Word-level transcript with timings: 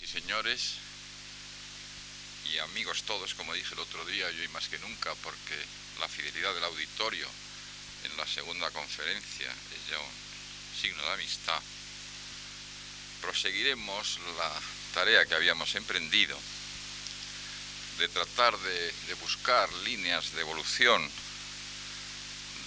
y 0.00 0.06
señores. 0.06 0.74
Y 2.52 2.58
amigos 2.58 3.02
todos, 3.04 3.34
como 3.34 3.54
dije 3.54 3.74
el 3.74 3.80
otro 3.80 4.04
día, 4.06 4.30
y 4.30 4.48
más 4.48 4.68
que 4.68 4.78
nunca, 4.78 5.14
porque 5.22 5.56
la 6.00 6.08
fidelidad 6.08 6.54
del 6.54 6.64
auditorio 6.64 7.26
en 8.04 8.16
la 8.16 8.26
segunda 8.26 8.70
conferencia 8.70 9.50
es 9.50 9.90
ya 9.90 9.98
un 9.98 10.80
signo 10.80 11.02
de 11.02 11.12
amistad, 11.12 11.60
proseguiremos 13.22 14.18
la 14.36 14.52
tarea 14.92 15.24
que 15.24 15.34
habíamos 15.34 15.74
emprendido 15.74 16.38
de 17.98 18.08
tratar 18.08 18.58
de, 18.58 18.92
de 19.06 19.14
buscar 19.14 19.72
líneas 19.84 20.32
de 20.32 20.40
evolución 20.42 21.10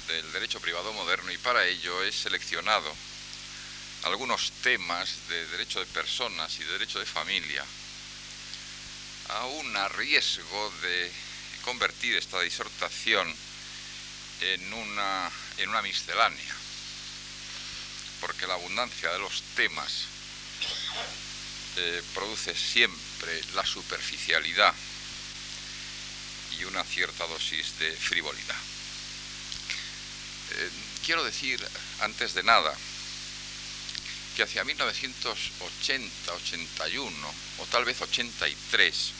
del 0.07 0.31
derecho 0.31 0.59
privado 0.59 0.91
moderno 0.93 1.31
y 1.31 1.37
para 1.37 1.65
ello 1.65 2.03
he 2.03 2.11
seleccionado 2.11 2.91
algunos 4.07 4.51
temas 4.63 5.27
de 5.27 5.47
derecho 5.47 5.79
de 5.79 5.85
personas 5.87 6.59
y 6.59 6.63
de 6.63 6.73
derecho 6.73 6.99
de 6.99 7.05
familia, 7.05 7.63
aún 9.29 9.75
a 9.75 9.87
riesgo 9.89 10.73
de 10.81 11.11
convertir 11.63 12.15
esta 12.15 12.39
disertación 12.41 13.33
en 14.41 14.73
una, 14.73 15.31
en 15.57 15.69
una 15.69 15.81
miscelánea, 15.81 16.55
porque 18.21 18.47
la 18.47 18.53
abundancia 18.53 19.11
de 19.11 19.19
los 19.19 19.43
temas 19.55 20.05
eh, 21.75 22.01
produce 22.13 22.55
siempre 22.55 23.43
la 23.53 23.65
superficialidad 23.65 24.73
y 26.59 26.63
una 26.63 26.83
cierta 26.83 27.27
dosis 27.27 27.77
de 27.79 27.91
frivolidad. 27.91 28.55
Eh, 30.51 30.69
quiero 31.05 31.23
decir, 31.23 31.59
antes 31.99 32.33
de 32.33 32.43
nada, 32.43 32.73
que 34.37 34.43
hacia 34.43 34.63
1980, 34.63 36.31
81 36.31 37.33
o 37.57 37.65
tal 37.73 37.85
vez 37.85 37.99
83, 37.99 39.11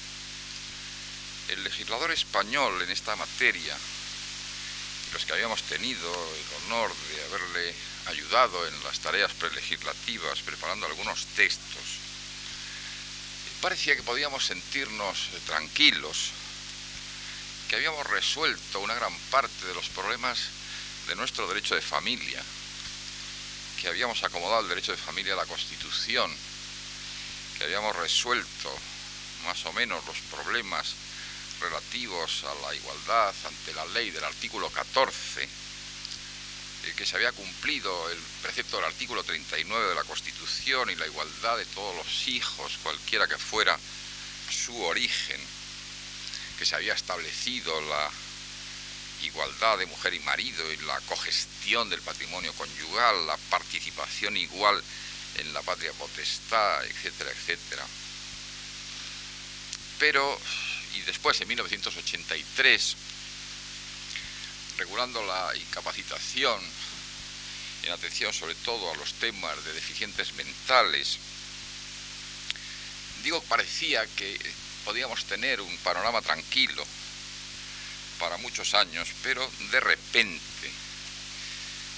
el 1.49 1.63
legislador 1.63 2.11
español 2.11 2.79
en 2.83 2.91
esta 2.91 3.15
materia, 3.15 3.75
los 5.13 5.25
que 5.25 5.33
habíamos 5.33 5.63
tenido 5.63 6.13
el 6.13 6.65
honor 6.65 6.93
de 6.93 7.25
haberle 7.25 7.73
ayudado 8.05 8.67
en 8.67 8.83
las 8.83 8.99
tareas 8.99 9.33
prelegislativas, 9.33 10.37
preparando 10.41 10.85
algunos 10.85 11.25
textos, 11.35 11.97
parecía 13.59 13.95
que 13.95 14.03
podíamos 14.03 14.45
sentirnos 14.45 15.17
tranquilos, 15.47 16.29
que 17.67 17.77
habíamos 17.77 18.05
resuelto 18.05 18.81
una 18.81 18.93
gran 18.93 19.17
parte 19.31 19.65
de 19.65 19.73
los 19.73 19.89
problemas 19.89 20.37
de 21.07 21.15
nuestro 21.15 21.47
derecho 21.47 21.73
de 21.73 21.81
familia, 21.81 22.43
que 23.79 23.87
habíamos 23.87 24.23
acomodado 24.23 24.61
el 24.61 24.69
derecho 24.69 24.91
de 24.91 24.97
familia 24.97 25.33
a 25.33 25.37
la 25.37 25.45
Constitución, 25.45 26.35
que 27.57 27.63
habíamos 27.63 27.95
resuelto 27.95 28.75
más 29.45 29.65
o 29.65 29.73
menos 29.73 30.05
los 30.05 30.17
problemas 30.31 30.95
relativos 31.59 32.43
a 32.43 32.53
la 32.67 32.75
igualdad 32.75 33.33
ante 33.45 33.73
la 33.73 33.85
ley 33.87 34.11
del 34.11 34.23
artículo 34.23 34.69
14, 34.69 35.47
que 36.95 37.05
se 37.05 37.15
había 37.17 37.31
cumplido 37.33 38.09
el 38.09 38.17
precepto 38.41 38.77
del 38.77 38.85
artículo 38.85 39.23
39 39.23 39.89
de 39.89 39.95
la 39.95 40.03
Constitución 40.03 40.89
y 40.89 40.95
la 40.95 41.05
igualdad 41.05 41.57
de 41.57 41.65
todos 41.65 41.95
los 41.95 42.27
hijos, 42.27 42.79
cualquiera 42.81 43.27
que 43.27 43.37
fuera 43.37 43.77
su 44.49 44.81
origen, 44.83 45.39
que 46.57 46.65
se 46.65 46.75
había 46.75 46.93
establecido 46.93 47.81
la 47.81 48.09
igualdad 49.23 49.77
de 49.77 49.85
mujer 49.85 50.13
y 50.13 50.19
marido 50.19 50.63
la 50.85 50.99
cogestión 51.01 51.89
del 51.89 52.01
patrimonio 52.01 52.53
conyugal, 52.53 53.27
la 53.27 53.37
participación 53.49 54.37
igual 54.37 54.81
en 55.35 55.53
la 55.53 55.61
patria 55.61 55.91
potestad, 55.93 56.85
etcétera, 56.85 57.31
etcétera. 57.31 57.85
Pero, 59.99 60.39
y 60.95 61.01
después 61.01 61.39
en 61.41 61.47
1983, 61.47 62.95
regulando 64.77 65.23
la 65.25 65.55
incapacitación 65.55 66.61
en 67.83 67.91
atención 67.91 68.33
sobre 68.33 68.55
todo 68.55 68.91
a 68.91 68.95
los 68.95 69.13
temas 69.13 69.63
de 69.63 69.73
deficientes 69.73 70.33
mentales, 70.33 71.17
digo, 73.23 73.41
parecía 73.43 74.05
que 74.15 74.37
podíamos 74.85 75.25
tener 75.25 75.61
un 75.61 75.77
panorama 75.79 76.21
tranquilo 76.21 76.85
para 78.19 78.37
muchos 78.37 78.73
años, 78.73 79.09
pero 79.23 79.49
de 79.71 79.79
repente 79.79 80.71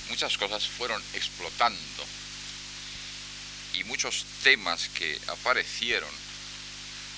muchas 0.10 0.38
cosas 0.38 0.68
fueron 0.68 1.02
explotando 1.14 2.06
y 3.74 3.84
muchos 3.84 4.26
temas 4.44 4.90
que 4.90 5.20
aparecieron, 5.28 6.10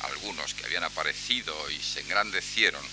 algunos 0.02 0.54
que 0.54 0.66
habían 0.66 0.84
aparecido 0.84 1.70
y 1.72 1.80
se 1.82 2.02
engrandecieron, 2.02 2.86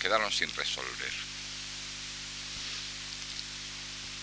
quedaron 0.00 0.30
sin 0.30 0.54
resolver. 0.54 1.12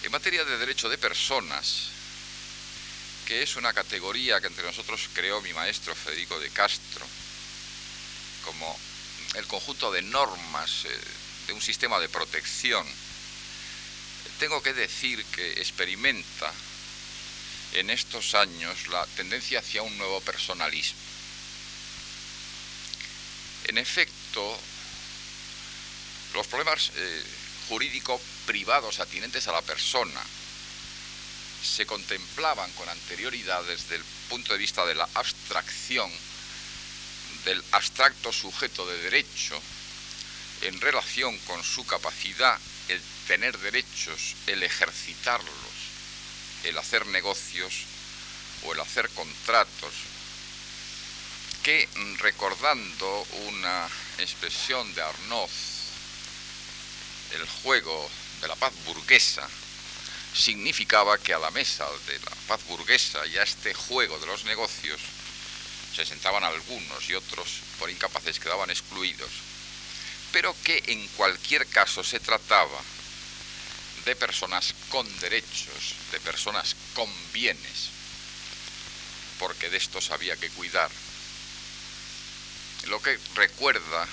En 0.04 0.12
materia 0.12 0.46
de 0.46 0.58
derecho 0.58 0.88
de 0.88 0.98
personas, 1.00 1.90
que 3.26 3.42
es 3.42 3.56
una 3.56 3.74
categoría 3.74 4.40
que 4.40 4.48
entre 4.48 4.66
nosotros 4.66 5.10
creó 5.14 5.42
mi 5.42 5.52
maestro 5.54 5.96
Federico 5.96 6.40
de 6.40 6.50
Castro, 6.52 7.06
como 8.46 8.80
el 9.38 9.48
conjunto 9.48 9.92
de 9.92 10.02
normas 10.02 10.86
eh, 10.86 11.00
de 11.48 11.54
un 11.54 11.62
sistema 11.62 12.00
de 12.00 12.10
protección, 12.10 12.86
tengo 14.40 14.62
que 14.62 14.74
decir 14.74 15.24
que 15.26 15.54
experimenta 15.54 16.52
en 17.74 17.90
estos 17.90 18.36
años 18.36 18.88
la 18.88 19.06
tendencia 19.16 19.60
hacia 19.60 19.82
un 19.82 19.98
nuevo 19.98 20.22
personalismo. 20.22 21.00
En 23.66 23.78
efecto, 23.78 24.60
los 26.34 26.48
problemas 26.48 26.92
eh, 26.96 27.24
jurídicos 27.68 28.22
privados 28.46 29.00
atinentes 29.00 29.48
a 29.48 29.52
la 29.52 29.62
persona 29.62 30.22
se 31.64 31.86
contemplaban 31.86 32.72
con 32.74 32.88
anterioridad 32.88 33.64
desde 33.64 33.96
el 33.96 34.04
punto 34.30 34.54
de 34.54 34.60
vista 34.60 34.86
de 34.86 34.96
la 34.96 35.10
abstracción 35.16 36.12
del 37.46 37.64
abstracto 37.72 38.34
sujeto 38.34 38.86
de 38.88 38.98
derecho 39.04 39.62
en 40.62 40.82
relación 40.82 41.38
con 41.40 41.64
su 41.64 41.86
capacidad, 41.86 42.60
el 42.90 43.02
tener 43.28 43.58
derechos, 43.60 44.36
el 44.48 44.64
ejercitarlos, 44.64 45.54
el 46.64 46.78
hacer 46.78 47.06
negocios 47.08 47.86
o 48.64 48.74
el 48.74 48.80
hacer 48.80 49.10
contratos, 49.10 49.94
que 51.64 51.88
recordando 52.18 53.28
una 53.48 53.88
expresión 54.18 54.94
de 54.96 55.02
Arnaud, 55.02 55.50
el 57.34 57.48
juego 57.64 58.10
de 58.42 58.48
la 58.48 58.56
paz 58.56 58.74
burguesa, 58.86 59.48
significaba 60.34 61.18
que 61.18 61.34
a 61.34 61.40
la 61.40 61.52
mesa 61.52 61.88
de 62.08 62.20
la 62.20 62.32
paz 62.48 62.62
burguesa 62.68 63.26
ya 63.28 63.44
este 63.44 63.74
juego 63.74 64.20
de 64.20 64.28
los 64.28 64.44
negocios 64.46 65.00
se 65.96 66.06
sentaban 66.06 66.44
algunos 66.44 67.10
y 67.10 67.14
otros 67.14 67.62
por 67.80 67.90
incapaces 67.90 68.40
quedaban 68.40 68.70
excluidos, 68.70 69.32
pero 70.34 70.56
que 70.64 70.84
en 70.88 71.08
cualquier 71.10 71.66
caso 71.68 72.04
se 72.04 72.20
trataba 72.20 72.82
de 74.04 74.16
personas 74.16 74.76
con 74.90 75.08
derechos, 75.20 75.96
de 76.12 76.20
personas 76.20 76.76
con 76.94 77.10
bienes, 77.32 77.90
porque 79.40 79.70
de 79.70 79.78
estos 79.78 80.12
había 80.12 80.36
que 80.36 80.50
cuidar. 80.50 80.92
Lo 82.88 83.02
que 83.02 83.18
recuerda 83.36 84.08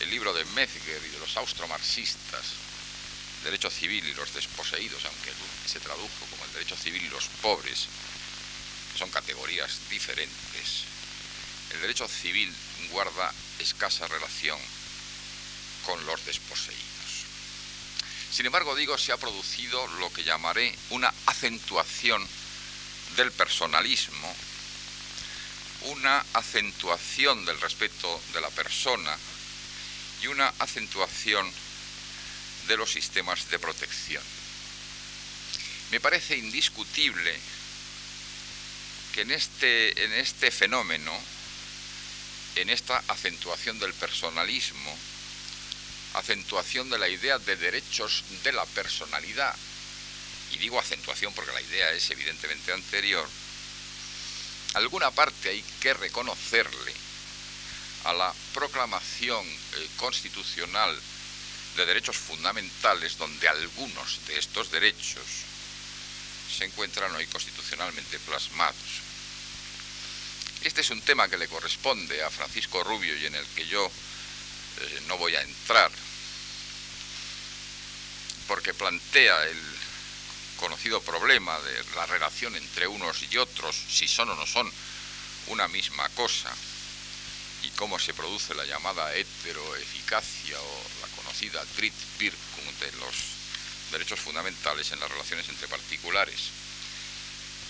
el 0.00 0.10
libro 0.10 0.34
de 0.34 0.44
Metzger 0.44 1.02
y 1.02 1.08
de 1.08 1.18
los 1.18 1.36
austromarxistas, 1.36 2.44
Derecho 3.44 3.70
Civil 3.70 4.06
y 4.06 4.14
los 4.14 4.32
Desposeídos, 4.34 5.04
aunque 5.04 5.32
se 5.66 5.80
tradujo 5.80 6.26
como 6.30 6.44
el 6.44 6.52
Derecho 6.52 6.76
Civil 6.76 7.02
y 7.02 7.08
los 7.08 7.26
Pobres, 7.40 7.86
son 8.96 9.10
categorías 9.10 9.78
diferentes. 9.90 10.84
El 11.70 11.80
derecho 11.80 12.06
civil 12.08 12.54
guarda 12.90 13.32
escasa 13.58 14.06
relación 14.06 14.58
con 15.86 16.04
los 16.06 16.24
desposeídos. 16.24 16.82
Sin 18.30 18.46
embargo, 18.46 18.74
digo, 18.74 18.96
se 18.96 19.12
ha 19.12 19.16
producido 19.16 19.86
lo 19.98 20.12
que 20.12 20.24
llamaré 20.24 20.74
una 20.90 21.12
acentuación 21.26 22.26
del 23.16 23.30
personalismo, 23.32 24.34
una 25.82 26.24
acentuación 26.34 27.44
del 27.44 27.60
respeto 27.60 28.20
de 28.32 28.40
la 28.40 28.50
persona 28.50 29.16
y 30.22 30.28
una 30.28 30.48
acentuación 30.58 31.50
de 32.68 32.76
los 32.76 32.90
sistemas 32.90 33.50
de 33.50 33.58
protección. 33.58 34.22
Me 35.90 36.00
parece 36.00 36.36
indiscutible 36.36 37.38
que 39.12 39.22
en 39.22 39.30
este, 39.30 40.04
en 40.04 40.12
este 40.14 40.50
fenómeno, 40.50 41.12
en 42.56 42.70
esta 42.70 43.02
acentuación 43.08 43.78
del 43.78 43.94
personalismo, 43.94 44.96
acentuación 46.14 46.90
de 46.90 46.98
la 46.98 47.08
idea 47.08 47.38
de 47.38 47.56
derechos 47.56 48.24
de 48.42 48.52
la 48.52 48.64
personalidad, 48.66 49.54
y 50.52 50.58
digo 50.58 50.78
acentuación 50.78 51.32
porque 51.34 51.52
la 51.52 51.60
idea 51.60 51.90
es 51.92 52.10
evidentemente 52.10 52.72
anterior, 52.72 53.28
alguna 54.74 55.10
parte 55.10 55.50
hay 55.50 55.64
que 55.80 55.94
reconocerle 55.94 56.92
a 58.04 58.12
la 58.12 58.34
proclamación 58.52 59.46
eh, 59.46 59.88
constitucional 59.96 60.98
de 61.76 61.86
derechos 61.86 62.16
fundamentales, 62.16 63.16
donde 63.16 63.48
algunos 63.48 64.20
de 64.26 64.38
estos 64.38 64.70
derechos 64.70 65.51
se 66.52 66.64
encuentran 66.64 67.14
hoy 67.14 67.26
constitucionalmente 67.26 68.18
plasmados. 68.20 69.02
Este 70.62 70.82
es 70.82 70.90
un 70.90 71.00
tema 71.00 71.28
que 71.28 71.38
le 71.38 71.48
corresponde 71.48 72.22
a 72.22 72.30
Francisco 72.30 72.84
Rubio 72.84 73.16
y 73.16 73.26
en 73.26 73.34
el 73.34 73.46
que 73.48 73.66
yo 73.66 73.86
eh, 73.86 75.02
no 75.08 75.18
voy 75.18 75.34
a 75.34 75.42
entrar, 75.42 75.90
porque 78.46 78.74
plantea 78.74 79.44
el 79.44 79.58
conocido 80.58 81.00
problema 81.00 81.58
de 81.60 81.84
la 81.96 82.06
relación 82.06 82.54
entre 82.54 82.86
unos 82.86 83.24
y 83.30 83.38
otros, 83.38 83.76
si 83.88 84.06
son 84.06 84.30
o 84.30 84.36
no 84.36 84.46
son 84.46 84.70
una 85.48 85.66
misma 85.66 86.08
cosa, 86.10 86.54
y 87.64 87.70
cómo 87.70 87.98
se 87.98 88.14
produce 88.14 88.54
la 88.54 88.64
llamada 88.64 89.14
heteroeficacia 89.14 90.60
o 90.60 90.82
la 91.00 91.08
conocida 91.16 91.64
Drittwirkung 91.76 92.78
de 92.78 92.92
los 92.98 93.41
derechos 93.92 94.20
fundamentales 94.20 94.90
en 94.92 95.00
las 95.00 95.10
relaciones 95.10 95.48
entre 95.48 95.68
particulares. 95.68 96.50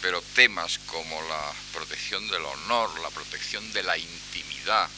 Pero 0.01 0.23
temas 0.35 0.79
como 0.87 1.21
la 1.23 1.53
protección 1.73 2.27
del 2.29 2.45
honor, 2.45 2.99
la 3.01 3.11
protección 3.11 3.73
de 3.73 3.83
la 3.83 3.97
intimidad, 3.99 4.89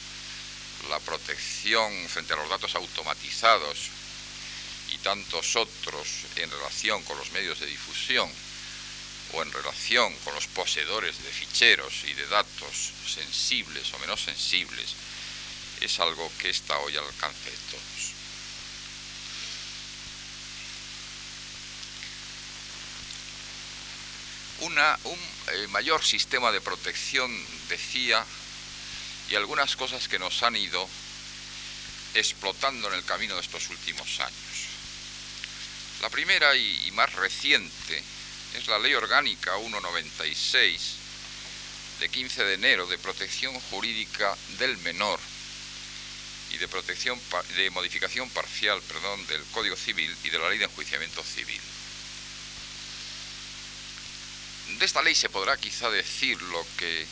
la 0.88 1.00
protección 1.00 1.92
frente 2.08 2.34
a 2.34 2.36
los 2.36 2.48
datos 2.48 2.74
automatizados 2.74 3.90
y 4.92 4.98
tantos 4.98 5.56
otros 5.56 6.08
en 6.36 6.50
relación 6.50 7.02
con 7.02 7.18
los 7.18 7.32
medios 7.32 7.60
de 7.60 7.66
difusión, 7.66 8.30
o 9.32 9.42
en 9.42 9.52
relación 9.52 10.14
con 10.18 10.34
los 10.34 10.46
poseedores 10.48 11.22
de 11.22 11.30
ficheros 11.30 12.04
y 12.04 12.12
de 12.12 12.26
datos 12.26 12.92
sensibles 13.06 13.92
o 13.94 13.98
menos 13.98 14.22
sensibles 14.22 14.94
es 15.80 16.00
algo 16.00 16.30
que 16.38 16.50
está 16.50 16.78
hoy 16.78 16.96
al 16.96 17.04
alcance 17.04 17.50
de 17.50 17.56
todos. 17.70 18.13
Una, 24.64 24.98
un 25.04 25.18
eh, 25.52 25.66
mayor 25.68 26.02
sistema 26.02 26.50
de 26.50 26.60
protección, 26.60 27.30
decía, 27.68 28.24
y 29.28 29.34
algunas 29.34 29.76
cosas 29.76 30.08
que 30.08 30.18
nos 30.18 30.42
han 30.42 30.56
ido 30.56 30.88
explotando 32.14 32.88
en 32.88 32.94
el 32.94 33.04
camino 33.04 33.34
de 33.34 33.42
estos 33.42 33.68
últimos 33.68 34.20
años. 34.20 34.68
La 36.00 36.08
primera 36.08 36.56
y 36.56 36.90
más 36.92 37.12
reciente 37.14 38.02
es 38.54 38.66
la 38.68 38.78
Ley 38.78 38.94
Orgánica 38.94 39.52
196 39.58 40.94
de 42.00 42.08
15 42.08 42.44
de 42.44 42.54
enero 42.54 42.86
de 42.86 42.98
protección 42.98 43.58
jurídica 43.70 44.36
del 44.58 44.78
menor 44.78 45.20
y 46.52 46.56
de 46.58 46.68
protección 46.68 47.20
de 47.56 47.70
modificación 47.70 48.30
parcial, 48.30 48.80
del 49.28 49.42
Código 49.52 49.76
Civil 49.76 50.14
y 50.24 50.30
de 50.30 50.38
la 50.38 50.48
Ley 50.48 50.58
de 50.58 50.64
Enjuiciamiento 50.64 51.22
Civil. 51.22 51.60
De 54.78 54.86
esta 54.86 55.02
ley 55.02 55.14
se 55.14 55.28
podrá 55.28 55.56
quizá 55.56 55.88
decir 55.88 56.40
lo 56.42 56.66
que 56.76 57.06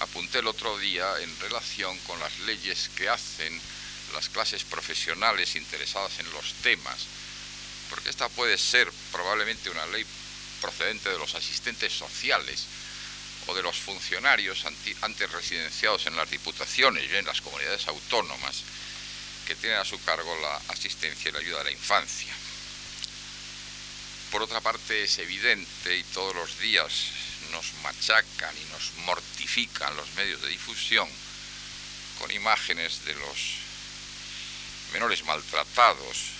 apunté 0.00 0.38
el 0.38 0.46
otro 0.46 0.78
día 0.78 1.18
en 1.20 1.40
relación 1.40 1.98
con 2.00 2.18
las 2.20 2.38
leyes 2.40 2.90
que 2.96 3.08
hacen 3.08 3.60
las 4.12 4.28
clases 4.28 4.64
profesionales 4.64 5.56
interesadas 5.56 6.18
en 6.20 6.30
los 6.32 6.54
temas, 6.62 7.06
porque 7.90 8.10
esta 8.10 8.28
puede 8.28 8.56
ser 8.58 8.90
probablemente 9.10 9.70
una 9.70 9.86
ley 9.86 10.06
procedente 10.60 11.10
de 11.10 11.18
los 11.18 11.34
asistentes 11.34 11.92
sociales 11.92 12.66
o 13.46 13.54
de 13.54 13.62
los 13.62 13.76
funcionarios 13.76 14.64
antes 15.02 15.32
residenciados 15.32 16.06
en 16.06 16.16
las 16.16 16.30
diputaciones 16.30 17.04
y 17.10 17.16
en 17.16 17.26
las 17.26 17.40
comunidades 17.40 17.86
autónomas 17.88 18.62
que 19.46 19.56
tienen 19.56 19.78
a 19.78 19.84
su 19.84 20.02
cargo 20.04 20.34
la 20.40 20.56
asistencia 20.68 21.28
y 21.28 21.32
la 21.32 21.40
ayuda 21.40 21.60
a 21.60 21.64
la 21.64 21.70
infancia. 21.70 22.34
Por 24.34 24.42
otra 24.42 24.60
parte, 24.60 25.04
es 25.04 25.18
evidente 25.18 25.96
y 25.96 26.02
todos 26.02 26.34
los 26.34 26.58
días 26.58 26.92
nos 27.52 27.72
machacan 27.84 28.52
y 28.58 28.72
nos 28.72 28.92
mortifican 29.06 29.94
los 29.94 30.12
medios 30.14 30.42
de 30.42 30.48
difusión 30.48 31.08
con 32.18 32.32
imágenes 32.32 33.04
de 33.04 33.14
los 33.14 33.38
menores 34.92 35.24
maltratados, 35.24 36.30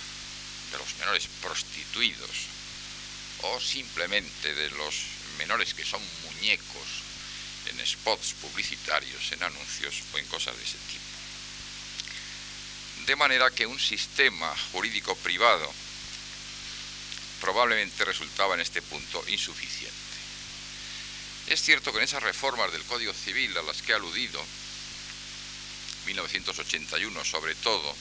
de 0.72 0.78
los 0.78 0.96
menores 0.98 1.28
prostituidos, 1.40 2.48
o 3.42 3.60
simplemente 3.60 4.52
de 4.52 4.70
los 4.70 5.04
menores 5.38 5.72
que 5.72 5.84
son 5.84 6.02
muñecos 6.24 6.88
en 7.66 7.86
spots 7.86 8.34
publicitarios, 8.42 9.30
en 9.30 9.44
anuncios 9.44 10.02
o 10.12 10.18
en 10.18 10.26
cosas 10.26 10.56
de 10.56 10.64
ese 10.64 10.78
tipo. 10.90 11.04
De 13.06 13.14
manera 13.14 13.52
que 13.52 13.66
un 13.66 13.78
sistema 13.78 14.52
jurídico 14.72 15.14
privado 15.14 15.72
probablemente 17.44 18.06
resultaba 18.06 18.54
en 18.54 18.62
este 18.62 18.80
punto 18.80 19.22
insuficiente. 19.28 19.94
Es 21.46 21.60
cierto 21.60 21.92
que 21.92 21.98
en 21.98 22.04
esas 22.04 22.22
reformas 22.22 22.72
del 22.72 22.84
Código 22.84 23.12
Civil 23.12 23.54
a 23.58 23.62
las 23.62 23.82
que 23.82 23.92
he 23.92 23.94
aludido, 23.94 24.42
1981 26.06 27.22
sobre 27.22 27.54
todo, 27.56 27.94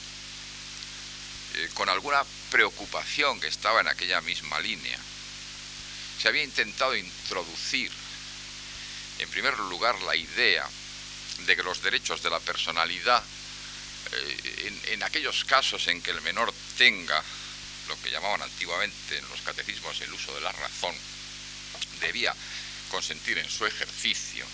eh, 1.56 1.68
con 1.74 1.90
alguna 1.90 2.24
preocupación 2.50 3.38
que 3.38 3.48
estaba 3.48 3.82
en 3.82 3.88
aquella 3.88 4.22
misma 4.22 4.58
línea, 4.60 4.98
se 6.18 6.28
había 6.28 6.42
intentado 6.42 6.96
introducir, 6.96 7.92
en 9.18 9.28
primer 9.28 9.58
lugar, 9.58 10.00
la 10.04 10.16
idea 10.16 10.66
de 11.40 11.54
que 11.54 11.62
los 11.62 11.82
derechos 11.82 12.22
de 12.22 12.30
la 12.30 12.40
personalidad, 12.40 13.22
eh, 14.12 14.80
en, 14.86 15.02
aquellos 15.02 15.44
casos 15.44 15.86
en 15.88 16.00
que 16.00 16.12
el 16.12 16.22
menor 16.22 16.54
tenga 16.78 17.22
lo 17.88 18.00
que 18.00 18.10
llamaban 18.10 18.42
antiguamente 18.42 19.18
en 19.18 19.28
los 19.28 19.40
catecismos 19.42 20.00
el 20.00 20.12
uso 20.12 20.34
de 20.34 20.40
la 20.40 20.52
razón, 20.52 20.94
debía 22.00 22.34
consentir 22.90 23.38
en 23.38 23.48
su 23.48 23.66
ejercicio. 23.66 24.44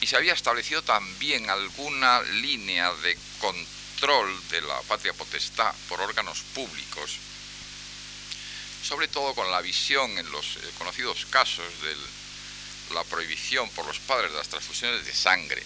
Y 0.00 0.06
se 0.06 0.16
había 0.16 0.34
establecido 0.34 0.82
también 0.82 1.48
alguna 1.48 2.20
línea 2.22 2.92
de 2.92 3.16
control 3.40 4.48
de 4.48 4.60
la 4.62 4.80
patria 4.82 5.12
potestad 5.12 5.74
por 5.88 6.00
órganos 6.00 6.40
públicos 6.54 7.18
sobre 8.84 9.08
todo 9.08 9.34
con 9.34 9.50
la 9.50 9.62
visión 9.62 10.18
en 10.18 10.30
los 10.30 10.56
eh, 10.56 10.60
conocidos 10.76 11.26
casos 11.30 11.64
de 11.80 11.96
la 12.94 13.02
prohibición 13.04 13.68
por 13.70 13.86
los 13.86 13.98
padres 13.98 14.30
de 14.30 14.36
las 14.36 14.48
transfusiones 14.48 15.06
de 15.06 15.14
sangre 15.14 15.62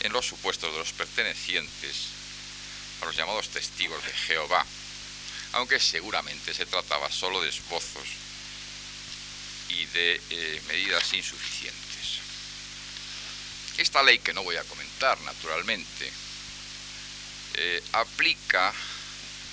en 0.00 0.12
los 0.12 0.26
supuestos 0.26 0.72
de 0.72 0.78
los 0.78 0.92
pertenecientes 0.92 2.10
a 3.02 3.06
los 3.06 3.16
llamados 3.16 3.48
testigos 3.48 4.02
de 4.04 4.12
Jehová, 4.12 4.64
aunque 5.54 5.78
seguramente 5.78 6.52
se 6.52 6.66
trataba 6.66 7.10
solo 7.10 7.40
de 7.40 7.48
esbozos 7.48 8.08
y 9.68 9.86
de 9.86 10.20
eh, 10.30 10.62
medidas 10.68 11.12
insuficientes. 11.12 11.84
Esta 13.78 14.02
ley, 14.02 14.18
que 14.18 14.34
no 14.34 14.42
voy 14.42 14.56
a 14.56 14.64
comentar 14.64 15.20
naturalmente, 15.22 16.12
eh, 17.54 17.82
aplica 17.92 18.72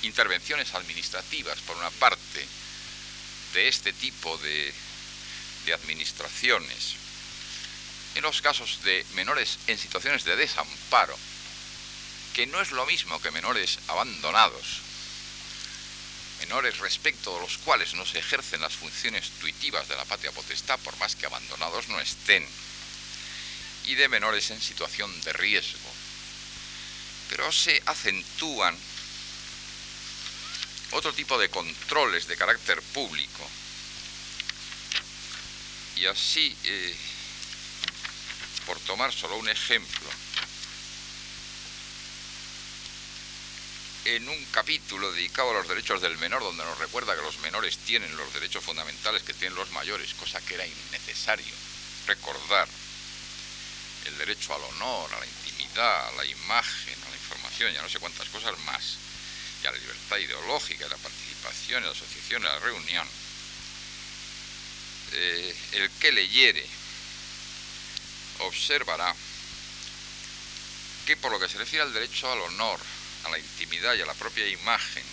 intervenciones 0.01 0.73
administrativas, 0.73 1.59
por 1.59 1.77
una 1.77 1.91
parte, 1.91 2.45
de 3.53 3.67
este 3.67 3.93
tipo 3.93 4.37
de, 4.39 4.73
administraciones, 5.73 6.95
en 8.15 8.23
los 8.23 8.41
casos 8.41 8.83
de 8.83 9.05
menores 9.13 9.57
en 9.67 9.77
situaciones 9.77 10.25
de 10.25 10.35
desamparo, 10.35 11.17
que 12.33 12.45
no 12.47 12.59
es 12.59 12.71
lo 12.71 12.85
mismo 12.85 13.21
que 13.21 13.31
menores 13.31 13.79
abandonados, 13.87 14.81
menores 16.41 16.79
respecto 16.79 17.35
de 17.35 17.41
los 17.41 17.57
cuales 17.59 17.93
no 17.93 18.05
se 18.05 18.19
ejercen 18.19 18.61
las 18.61 18.73
funciones 18.73 19.29
tuitivas 19.39 19.87
de 19.87 19.95
la 19.95 20.05
patria 20.05 20.31
potestad 20.31 20.79
por 20.79 20.97
más 20.97 21.15
que 21.15 21.27
abandonados 21.27 21.87
no 21.87 21.99
estén, 21.99 22.45
y 23.85 23.95
de 23.95 24.09
menores 24.09 24.49
en 24.51 24.61
situación 24.61 25.09
de 25.21 25.33
riesgo. 25.33 25.89
Pero 27.29 27.51
se 27.51 27.81
acentúan 27.85 28.77
otro 30.91 31.13
tipo 31.13 31.37
de 31.37 31.49
controles 31.49 32.27
de 32.27 32.37
carácter 32.37 32.81
público. 32.81 33.47
Y 35.95 36.05
así, 36.05 36.55
eh, 36.63 36.95
por 38.65 38.79
tomar 38.79 39.13
solo 39.13 39.37
un 39.37 39.47
ejemplo, 39.47 40.09
en 44.05 44.27
un 44.27 44.45
capítulo 44.45 45.11
dedicado 45.11 45.51
a 45.51 45.53
los 45.53 45.67
derechos 45.67 46.01
del 46.01 46.17
menor, 46.17 46.41
donde 46.41 46.63
nos 46.63 46.77
recuerda 46.79 47.15
que 47.15 47.21
los 47.21 47.39
menores 47.39 47.77
tienen 47.77 48.15
los 48.17 48.33
derechos 48.33 48.63
fundamentales 48.63 49.23
que 49.23 49.33
tienen 49.33 49.55
los 49.55 49.71
mayores, 49.71 50.13
cosa 50.15 50.41
que 50.41 50.55
era 50.55 50.65
innecesario 50.65 51.53
recordar, 52.07 52.67
el 54.05 54.17
derecho 54.17 54.55
al 54.55 54.63
honor, 54.63 55.13
a 55.13 55.19
la 55.19 55.25
intimidad, 55.25 56.07
a 56.07 56.11
la 56.13 56.25
imagen, 56.25 56.95
a 57.05 57.09
la 57.09 57.15
información 57.15 57.73
y 57.73 57.77
a 57.77 57.81
no 57.81 57.89
sé 57.89 57.99
cuántas 57.99 58.27
cosas 58.29 58.57
más 58.65 58.97
y 59.63 59.67
a 59.67 59.71
la 59.71 59.77
libertad 59.77 60.17
ideológica, 60.17 60.85
a 60.85 60.89
la 60.89 60.97
participación, 60.97 61.83
a 61.83 61.87
la 61.87 61.91
asociación, 61.91 62.45
a 62.45 62.49
la 62.49 62.59
reunión, 62.59 63.07
eh, 65.13 65.55
el 65.73 65.89
que 65.91 66.11
leyere 66.11 66.65
observará 68.39 69.13
que 71.05 71.17
por 71.17 71.31
lo 71.31 71.39
que 71.39 71.47
se 71.47 71.57
refiere 71.57 71.83
al 71.83 71.93
derecho 71.93 72.31
al 72.31 72.41
honor, 72.41 72.79
a 73.23 73.29
la 73.29 73.39
intimidad 73.39 73.95
y 73.95 74.01
a 74.01 74.05
la 74.05 74.13
propia 74.13 74.47
imagen, 74.47 75.03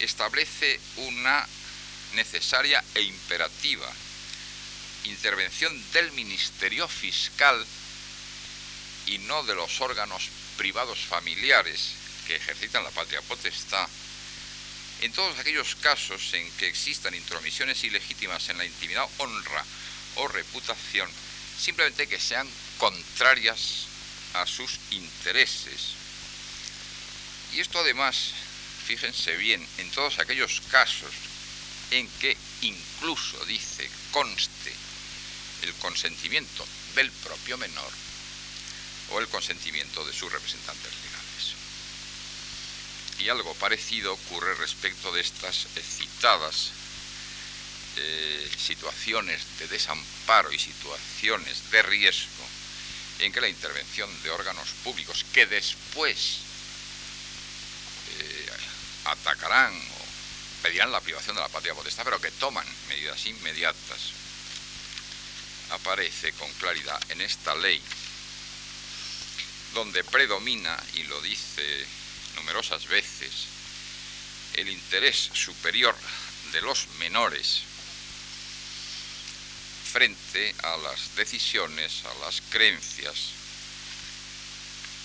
establece 0.00 0.80
una 0.96 1.46
necesaria 2.14 2.82
e 2.94 3.02
imperativa 3.02 3.90
intervención 5.04 5.72
del 5.92 6.12
Ministerio 6.12 6.88
Fiscal 6.88 7.64
y 9.06 9.18
no 9.18 9.42
de 9.44 9.54
los 9.54 9.80
órganos 9.80 10.28
privados 10.56 10.98
familiares 11.00 11.92
que 12.26 12.36
ejercitan 12.36 12.84
la 12.84 12.90
patria 12.90 13.20
potestad, 13.22 13.88
en 15.02 15.12
todos 15.12 15.38
aquellos 15.38 15.74
casos 15.76 16.32
en 16.32 16.50
que 16.52 16.68
existan 16.68 17.14
intromisiones 17.14 17.82
ilegítimas 17.84 18.48
en 18.48 18.58
la 18.58 18.64
intimidad, 18.64 19.06
honra 19.18 19.64
o 20.16 20.28
reputación, 20.28 21.10
simplemente 21.58 22.06
que 22.06 22.18
sean 22.18 22.48
contrarias 22.78 23.86
a 24.34 24.46
sus 24.46 24.78
intereses. 24.90 25.94
Y 27.52 27.60
esto 27.60 27.78
además, 27.78 28.32
fíjense 28.86 29.36
bien, 29.36 29.66
en 29.78 29.90
todos 29.90 30.18
aquellos 30.18 30.60
casos 30.70 31.12
en 31.90 32.08
que 32.18 32.36
incluso, 32.62 33.44
dice, 33.46 33.88
conste 34.10 34.72
el 35.62 35.72
consentimiento 35.74 36.66
del 36.94 37.10
propio 37.10 37.56
menor 37.58 37.90
o 39.10 39.20
el 39.20 39.28
consentimiento 39.28 40.04
de 40.04 40.12
sus 40.12 40.32
representantes 40.32 40.92
legales. 40.92 41.54
Y 43.18 43.28
algo 43.28 43.54
parecido 43.54 44.12
ocurre 44.14 44.54
respecto 44.54 45.12
de 45.12 45.20
estas 45.20 45.66
citadas 45.80 46.70
eh, 47.96 48.50
situaciones 48.58 49.40
de 49.60 49.68
desamparo 49.68 50.50
y 50.50 50.58
situaciones 50.58 51.70
de 51.70 51.82
riesgo 51.82 52.53
en 53.20 53.32
que 53.32 53.40
la 53.40 53.48
intervención 53.48 54.10
de 54.22 54.30
órganos 54.30 54.68
públicos 54.82 55.24
que 55.32 55.46
después 55.46 56.38
eh, 58.18 58.50
atacarán 59.04 59.74
o 59.74 60.62
pedirán 60.62 60.90
la 60.90 61.00
privación 61.00 61.36
de 61.36 61.42
la 61.42 61.48
patria 61.48 61.74
potestad, 61.74 62.04
pero 62.04 62.20
que 62.20 62.30
toman 62.32 62.66
medidas 62.88 63.26
inmediatas, 63.26 64.12
aparece 65.70 66.32
con 66.32 66.50
claridad 66.54 67.00
en 67.10 67.20
esta 67.20 67.54
ley, 67.54 67.80
donde 69.74 70.04
predomina, 70.04 70.76
y 70.94 71.02
lo 71.04 71.20
dice 71.20 71.86
numerosas 72.36 72.86
veces, 72.86 73.46
el 74.54 74.68
interés 74.68 75.30
superior 75.34 75.96
de 76.52 76.62
los 76.62 76.86
menores 76.98 77.62
frente 79.94 80.52
a 80.64 80.76
las 80.78 81.14
decisiones, 81.14 82.02
a 82.04 82.26
las 82.26 82.42
creencias 82.50 83.30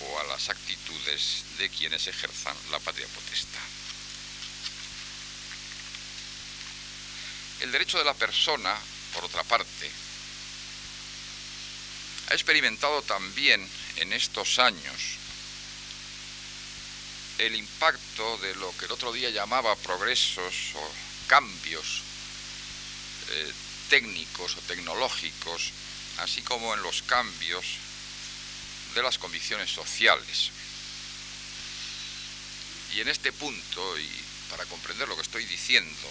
o 0.00 0.18
a 0.18 0.24
las 0.24 0.48
actitudes 0.48 1.44
de 1.58 1.68
quienes 1.68 2.08
ejerzan 2.08 2.56
la 2.72 2.80
patria 2.80 3.06
potestad. 3.14 3.62
El 7.60 7.70
derecho 7.70 7.98
de 7.98 8.04
la 8.04 8.14
persona, 8.14 8.76
por 9.14 9.26
otra 9.26 9.44
parte, 9.44 9.88
ha 12.30 12.34
experimentado 12.34 13.00
también 13.02 13.64
en 13.98 14.12
estos 14.12 14.58
años 14.58 15.18
el 17.38 17.54
impacto 17.54 18.38
de 18.38 18.56
lo 18.56 18.76
que 18.76 18.86
el 18.86 18.90
otro 18.90 19.12
día 19.12 19.30
llamaba 19.30 19.76
progresos 19.76 20.74
o 20.74 20.92
cambios 21.28 22.02
eh, 23.30 23.52
técnicos 23.90 24.56
o 24.56 24.60
tecnológicos, 24.62 25.72
así 26.18 26.40
como 26.42 26.72
en 26.74 26.82
los 26.82 27.02
cambios 27.02 27.66
de 28.94 29.02
las 29.02 29.18
condiciones 29.18 29.68
sociales. 29.68 30.50
Y 32.94 33.00
en 33.00 33.08
este 33.08 33.32
punto, 33.32 33.98
y 33.98 34.08
para 34.48 34.64
comprender 34.66 35.08
lo 35.08 35.16
que 35.16 35.22
estoy 35.22 35.44
diciendo, 35.44 36.08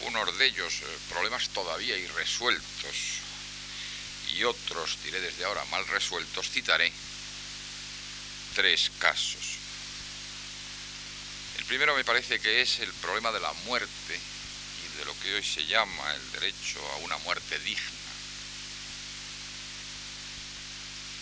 uno 0.00 0.24
de 0.32 0.46
ellos 0.46 0.80
eh, 0.80 0.98
problemas 1.10 1.50
todavía 1.50 1.96
irresueltos 1.96 2.96
y 4.34 4.44
otros, 4.44 4.96
diré 5.04 5.20
desde 5.20 5.44
ahora, 5.44 5.64
mal 5.66 5.86
resueltos, 5.88 6.48
citaré 6.50 6.90
tres 8.54 8.90
casos. 8.98 9.58
El 11.58 11.64
primero 11.66 11.94
me 11.94 12.04
parece 12.04 12.40
que 12.40 12.62
es 12.62 12.78
el 12.80 12.92
problema 12.94 13.32
de 13.32 13.40
la 13.40 13.52
muerte 13.64 14.18
de 15.00 15.06
lo 15.06 15.18
que 15.20 15.34
hoy 15.34 15.42
se 15.42 15.64
llama 15.64 16.14
el 16.14 16.32
derecho 16.32 16.78
a 16.92 16.96
una 16.98 17.16
muerte 17.18 17.58
digna, 17.60 17.80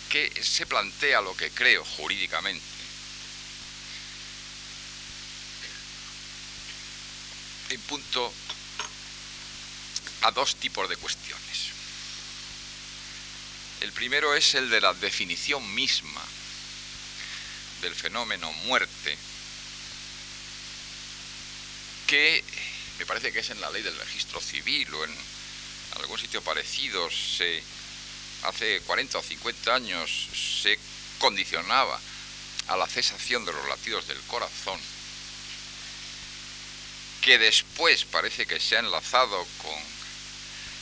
que 0.09 0.43
se 0.43 0.65
plantea 0.65 1.21
lo 1.21 1.35
que 1.35 1.49
creo 1.51 1.85
jurídicamente. 1.85 2.65
En 7.69 7.79
punto 7.81 8.33
a 10.23 10.31
dos 10.31 10.55
tipos 10.57 10.89
de 10.89 10.97
cuestiones. 10.97 11.69
El 13.79 13.93
primero 13.93 14.35
es 14.35 14.55
el 14.55 14.69
de 14.69 14.81
la 14.81 14.93
definición 14.93 15.73
misma 15.73 16.21
del 17.81 17.95
fenómeno 17.95 18.51
muerte, 18.51 19.17
que 22.07 22.43
me 22.99 23.05
parece 23.05 23.31
que 23.31 23.39
es 23.39 23.49
en 23.49 23.61
la 23.61 23.71
ley 23.71 23.81
del 23.81 23.97
registro 23.97 24.41
civil 24.41 24.93
o 24.93 25.05
en 25.05 25.15
algún 25.95 26.19
sitio 26.19 26.41
parecido, 26.43 27.09
se, 27.09 27.63
hace 28.43 28.81
40 28.81 29.17
o 29.17 29.23
50 29.23 29.73
años 29.73 30.27
se 30.61 30.77
condicionaba 31.17 31.99
a 32.67 32.75
la 32.75 32.87
cesación 32.87 33.45
de 33.45 33.53
los 33.53 33.67
latidos 33.69 34.05
del 34.07 34.19
corazón, 34.23 34.79
que 37.21 37.37
después 37.37 38.03
parece 38.03 38.45
que 38.45 38.59
se 38.59 38.75
ha 38.75 38.79
enlazado 38.79 39.47
con 39.61 39.79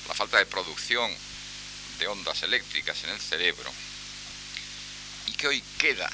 la 0.08 0.16
falta 0.16 0.40
de 0.40 0.46
producción 0.48 1.16
de 2.00 2.08
ondas 2.08 2.42
eléctricas 2.42 3.04
en 3.04 3.12
el 3.12 3.20
cerebro 3.20 3.72
y 5.28 5.34
que 5.34 5.48
hoy 5.48 5.64
queda 5.78 6.10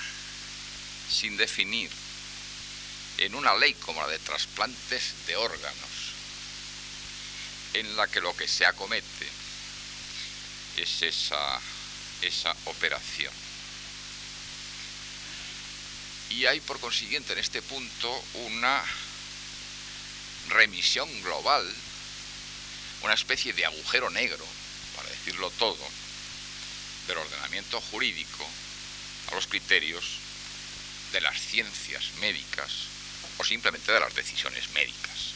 sin 1.09 1.37
definir 1.37 1.89
en 3.19 3.35
una 3.35 3.55
ley 3.55 3.73
como 3.75 4.01
la 4.01 4.09
de 4.09 4.19
trasplantes 4.19 5.13
de 5.27 5.35
órganos, 5.35 5.92
en 7.73 7.95
la 7.95 8.07
que 8.07 8.21
lo 8.21 8.35
que 8.35 8.47
se 8.47 8.65
acomete 8.65 9.27
es 10.77 11.01
esa, 11.01 11.59
esa 12.21 12.55
operación. 12.65 13.33
Y 16.29 16.45
hay 16.45 16.59
por 16.61 16.79
consiguiente 16.79 17.33
en 17.33 17.39
este 17.39 17.61
punto 17.61 18.23
una 18.33 18.83
remisión 20.49 21.09
global, 21.21 21.71
una 23.01 23.13
especie 23.13 23.53
de 23.53 23.65
agujero 23.65 24.09
negro 24.09 24.45
decirlo 25.23 25.49
todo, 25.51 25.87
del 27.07 27.17
ordenamiento 27.17 27.79
jurídico 27.79 28.45
a 29.31 29.35
los 29.35 29.47
criterios 29.47 30.19
de 31.13 31.21
las 31.21 31.39
ciencias 31.39 32.11
médicas 32.19 32.71
o 33.37 33.45
simplemente 33.45 33.93
de 33.93 34.01
las 34.01 34.13
decisiones 34.15 34.69
médicas, 34.71 35.31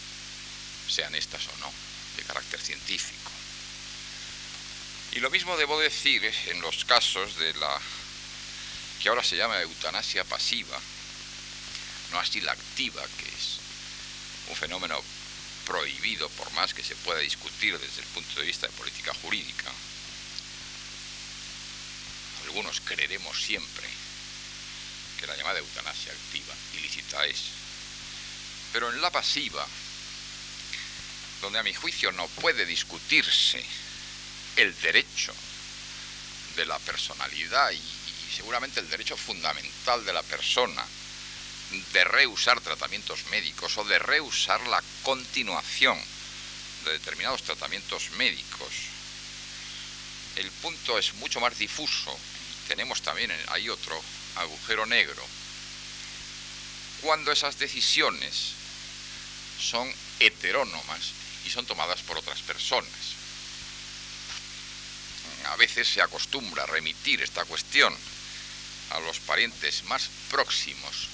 sean 0.89 1.15
estas 1.15 1.47
o 1.47 1.57
no, 1.59 1.71
carácter 2.27 2.59
científico. 2.59 3.31
Y 5.13 5.19
lo 5.19 5.29
mismo 5.29 5.57
debo 5.57 5.79
decir 5.79 6.23
en 6.47 6.61
los 6.61 6.85
casos 6.85 7.37
de 7.37 7.53
la 7.55 7.81
que 9.01 9.09
ahora 9.09 9.23
se 9.23 9.37
llama 9.37 9.61
eutanasia 9.61 10.23
pasiva, 10.23 10.79
no 12.11 12.19
así 12.19 12.41
la 12.41 12.51
activa, 12.51 13.03
que 13.17 13.25
es 13.25 13.59
un 14.49 14.55
fenómeno 14.55 15.01
prohibido 15.65 16.29
por 16.29 16.51
más 16.53 16.73
que 16.73 16.83
se 16.83 16.95
pueda 16.95 17.19
discutir 17.19 17.77
desde 17.77 18.01
el 18.01 18.07
punto 18.07 18.39
de 18.39 18.45
vista 18.45 18.67
de 18.67 18.73
política 18.73 19.13
jurídica. 19.21 19.71
Algunos 22.45 22.79
creeremos 22.81 23.41
siempre 23.41 23.87
que 25.19 25.27
la 25.27 25.35
llamada 25.35 25.59
eutanasia 25.59 26.13
activa 26.13 26.53
ilícita 26.77 27.25
es. 27.25 27.41
Pero 28.71 28.91
en 28.91 29.01
la 29.01 29.11
pasiva, 29.11 29.67
donde 31.41 31.59
a 31.59 31.63
mi 31.63 31.73
juicio 31.73 32.11
no 32.11 32.27
puede 32.27 32.65
discutirse 32.65 33.63
el 34.55 34.79
derecho 34.81 35.33
de 36.55 36.65
la 36.65 36.79
personalidad 36.79 37.71
y, 37.71 37.81
seguramente 38.35 38.79
el 38.79 38.89
derecho 38.89 39.17
fundamental 39.17 40.05
de 40.05 40.13
la 40.13 40.21
persona 40.23 40.85
de 41.91 42.03
reusar 42.03 42.61
tratamientos 42.61 43.25
médicos 43.31 43.77
o 43.77 43.83
de 43.83 43.99
reusar 43.99 44.61
la 44.67 44.81
continuación 45.03 45.99
de 46.85 46.93
determinados 46.93 47.43
tratamientos 47.43 48.11
médicos. 48.11 48.69
El 50.35 50.49
punto 50.51 50.97
es 50.97 51.13
mucho 51.15 51.39
más 51.39 51.57
difuso. 51.57 52.17
Tenemos 52.67 53.01
también 53.01 53.31
hay 53.47 53.69
otro 53.69 53.99
agujero 54.35 54.85
negro. 54.85 55.25
Cuando 57.01 57.31
esas 57.31 57.57
decisiones 57.57 58.53
son 59.59 59.91
heterónomas 60.19 61.11
y 61.45 61.49
son 61.49 61.65
tomadas 61.65 62.01
por 62.01 62.17
otras 62.17 62.41
personas. 62.41 62.89
a 65.45 65.55
veces 65.55 65.87
se 65.87 66.01
acostumbra 66.01 66.63
a 66.63 66.67
remitir 66.67 67.21
esta 67.21 67.45
cuestión 67.45 67.95
a 68.91 68.99
los 68.99 69.19
parientes 69.19 69.83
más 69.85 70.09
próximos, 70.29 71.07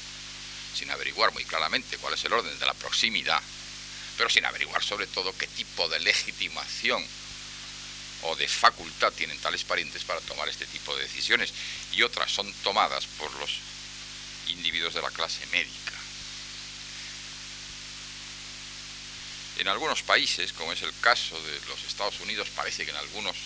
sin 0.75 0.89
averiguar 0.89 1.32
muy 1.34 1.46
claramente 1.46 1.98
cuál 1.98 2.15
es 2.15 2.25
el 2.25 2.34
orden 2.34 2.58
de 2.58 2.65
la 2.65 2.74
proximidad, 2.74 3.42
pero 4.18 4.30
sin 4.30 4.46
averiguar 4.46 4.84
sobre 4.84 5.08
todo 5.08 5.38
qué 5.38 5.48
tipo 5.48 5.88
de 5.89 6.00
legitimación 6.00 7.06
o 8.24 8.36
de 8.36 8.48
facultad 8.48 9.12
tienen 9.13 9.38
tales 9.39 9.63
parientes 9.63 10.03
para 10.03 10.22
tomar 10.22 10.48
este 10.48 10.65
tipo 10.65 10.96
de 10.96 11.03
decisiones 11.03 11.53
y 11.92 12.03
otras 12.03 12.32
son 12.32 12.51
tomadas 12.63 13.06
por 13.18 13.34
los 13.36 13.60
individuos 14.48 14.94
de 14.94 15.01
la 15.01 15.12
clase 15.12 15.46
médica. 15.48 15.93
En 19.57 19.67
algunos 19.67 20.01
países, 20.01 20.51
como 20.53 20.74
es 20.74 20.81
el 20.81 20.93
caso 21.00 21.39
de 21.41 21.60
los 21.67 21.83
Estados 21.83 22.19
Unidos, 22.19 22.50
parece 22.55 22.86
que 22.86 22.91
en 22.91 22.98
algunos 22.98 23.38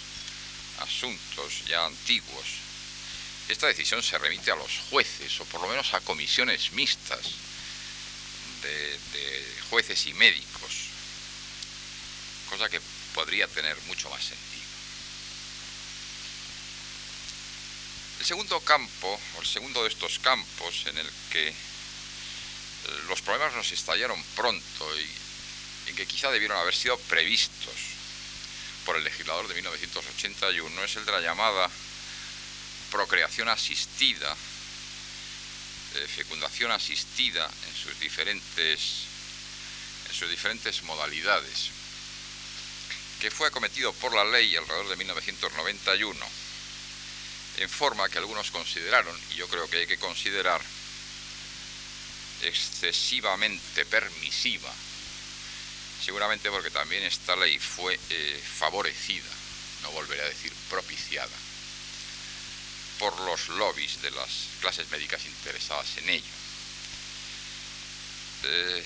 asuntos 0.80 1.66
ya 1.68 1.86
antiguos, 1.86 2.46
esta 3.50 3.68
decisión 3.68 4.04
se 4.04 4.18
remite 4.18 4.52
a 4.52 4.56
los 4.56 4.80
jueces 4.90 5.40
o 5.40 5.46
por 5.46 5.62
lo 5.62 5.68
menos 5.68 5.94
a 5.94 6.02
comisiones 6.02 6.72
mixtas 6.74 7.32
de, 8.62 9.00
jueces 9.70 10.08
y 10.08 10.14
médicos, 10.14 10.88
cosa 12.50 12.70
que 12.70 12.82
podría 13.14 13.48
tener 13.48 13.78
mucho 13.84 14.10
más 14.10 14.24
sentido. 14.24 14.48
El 18.20 18.26
segundo 18.26 18.60
campo, 18.62 19.20
o 19.36 19.42
el 19.42 19.48
segundo 19.48 19.84
de 19.84 19.90
estos 19.90 20.20
campos 20.20 20.86
en 20.86 20.98
el 20.98 21.10
que 21.32 21.54
los 23.08 23.22
problemas 23.22 23.54
nos 23.56 23.72
estallaron 23.72 24.22
pronto 24.36 25.00
y 25.00 25.27
en 25.88 25.96
que 25.96 26.06
quizá 26.06 26.32
debieron 26.32 26.58
haber 26.58 26.76
sido 26.76 26.98
previstos 26.98 27.76
por 28.86 28.96
el 28.98 29.04
legislador 29.04 29.48
de 29.48 29.56
1981 29.56 30.84
es 30.84 30.96
el 30.96 31.06
de 31.06 31.12
la 31.12 31.22
llamada 31.22 31.70
procreación 32.92 33.50
asistida, 33.50 34.36
eh, 35.96 36.08
fecundación 36.08 36.72
asistida 36.72 37.50
en 37.68 37.76
sus 37.76 38.00
diferentes 38.00 39.04
en 40.08 40.14
sus 40.14 40.30
diferentes 40.30 40.84
modalidades, 40.84 41.70
que 43.20 43.30
fue 43.30 43.50
acometido 43.50 43.92
por 43.92 44.14
la 44.14 44.24
ley 44.24 44.56
alrededor 44.56 44.88
de 44.88 44.96
1991, 44.96 46.26
en 47.58 47.70
forma 47.70 48.08
que 48.08 48.18
algunos 48.18 48.50
consideraron, 48.52 49.20
y 49.32 49.36
yo 49.36 49.50
creo 49.50 49.70
que 49.70 49.80
hay 49.80 49.88
que 49.88 49.98
considerar, 49.98 50.62
excesivamente 52.42 53.86
permisiva 53.86 54.74
seguramente 56.08 56.50
porque 56.50 56.70
también 56.70 57.04
esta 57.04 57.36
ley 57.36 57.60
fue 57.60 58.00
eh, 58.10 58.42
favorecida, 58.42 59.30
no 59.82 59.92
volveré 59.92 60.22
a 60.22 60.30
decir 60.30 60.54
propiciada, 60.70 61.36
por 62.98 63.20
los 63.20 63.50
lobbies 63.50 64.02
de 64.02 64.12
las 64.12 64.30
clases 64.62 64.90
médicas 64.90 65.26
interesadas 65.26 65.98
en 65.98 66.10
ello. 66.10 66.34
Eh, 68.44 68.86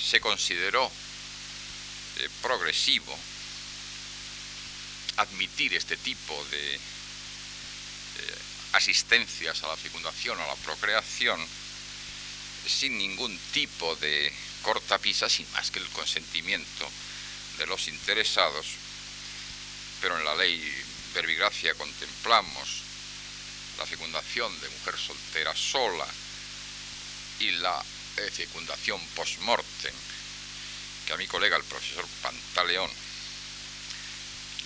se 0.00 0.20
consideró 0.20 0.88
eh, 2.18 2.28
progresivo 2.40 3.18
admitir 5.16 5.74
este 5.74 5.96
tipo 5.96 6.44
de 6.52 6.80
asistencias 8.74 9.64
a 9.64 9.66
la 9.66 9.76
fecundación 9.76 10.38
o 10.38 10.44
a 10.44 10.46
la 10.46 10.54
procreación 10.54 11.44
sin 12.66 12.98
ningún 12.98 13.38
tipo 13.52 13.96
de 13.96 14.32
cortapisa 14.62 15.28
sin 15.28 15.50
más 15.52 15.70
que 15.70 15.78
el 15.78 15.88
consentimiento 15.88 16.90
de 17.58 17.66
los 17.66 17.88
interesados, 17.88 18.66
pero 20.00 20.18
en 20.18 20.24
la 20.24 20.34
ley 20.36 20.84
Verbigracia 21.14 21.74
contemplamos 21.74 22.82
la 23.78 23.86
fecundación 23.86 24.60
de 24.60 24.68
mujer 24.68 24.96
soltera 24.98 25.54
sola 25.56 26.06
y 27.40 27.50
la 27.52 27.82
eh, 28.18 28.30
fecundación 28.30 29.00
post-mortem, 29.14 29.94
que 31.06 31.12
a 31.12 31.16
mi 31.16 31.26
colega 31.26 31.56
el 31.56 31.64
profesor 31.64 32.06
Pantaleón 32.22 32.90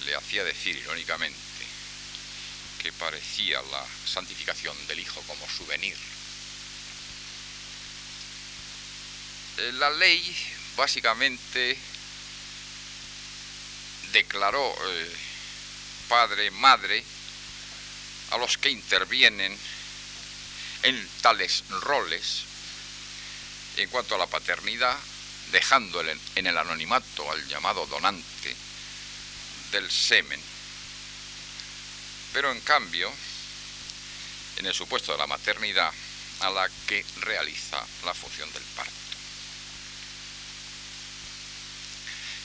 le 0.07 0.17
hacía 0.17 0.43
decir 0.45 0.77
irónicamente 0.77 1.39
que 2.83 2.93
parecía 2.93 3.63
la 3.71 3.87
santificación 4.05 4.77
del 4.89 4.99
hijo 4.99 5.23
como 5.23 5.49
souvenir 5.49 5.97
la 9.71 9.91
ley 9.91 10.37
básicamente 10.77 11.79
declaró 14.13 14.75
eh, 14.85 15.17
padre, 16.09 16.51
madre 16.51 17.05
a 18.31 18.39
los 18.39 18.59
que 18.59 18.71
intervienen 18.71 19.57
en 20.83 21.09
tales 21.21 21.65
roles 21.69 22.43
en 23.77 23.89
cuanto 23.89 24.15
a 24.15 24.19
la 24.19 24.27
paternidad, 24.27 24.99
dejando 25.53 26.03
en 26.03 26.47
el 26.47 26.59
anonimato 26.59 27.31
al 27.31 27.47
llamado 27.49 27.87
donante 27.87 28.55
del 29.71 29.91
semen. 29.91 30.41
Pero 32.33 32.51
en 32.51 32.61
cambio, 32.61 33.13
en 34.57 34.67
el 34.67 34.75
supuesto 34.75 35.13
de 35.13 35.19
la 35.19 35.27
maternidad, 35.27 35.93
a 36.41 36.51
la 36.51 36.69
que 36.87 37.05
realiza 37.21 37.85
la 38.05 38.15
función 38.15 38.53
del 38.53 38.63
parto. 38.75 39.12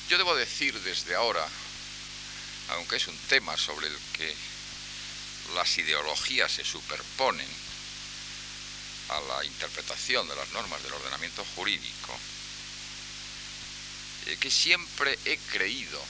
Yo 0.09 0.17
debo 0.17 0.35
decir 0.35 0.79
desde 0.83 1.15
ahora, 1.15 1.45
aunque 2.69 2.95
es 2.95 3.07
un 3.07 3.17
tema 3.27 3.57
sobre 3.57 3.87
el 3.87 3.97
que 4.13 4.33
las 5.53 5.77
ideologías 5.77 6.51
se 6.51 6.63
superponen 6.63 7.47
a 9.09 9.19
la 9.19 9.43
interpretación 9.43 10.27
de 10.27 10.35
las 10.35 10.49
normas 10.51 10.81
del 10.83 10.93
ordenamiento 10.93 11.43
jurídico, 11.55 12.17
eh, 14.27 14.37
que 14.39 14.49
siempre 14.49 15.19
he 15.25 15.37
creído 15.37 16.01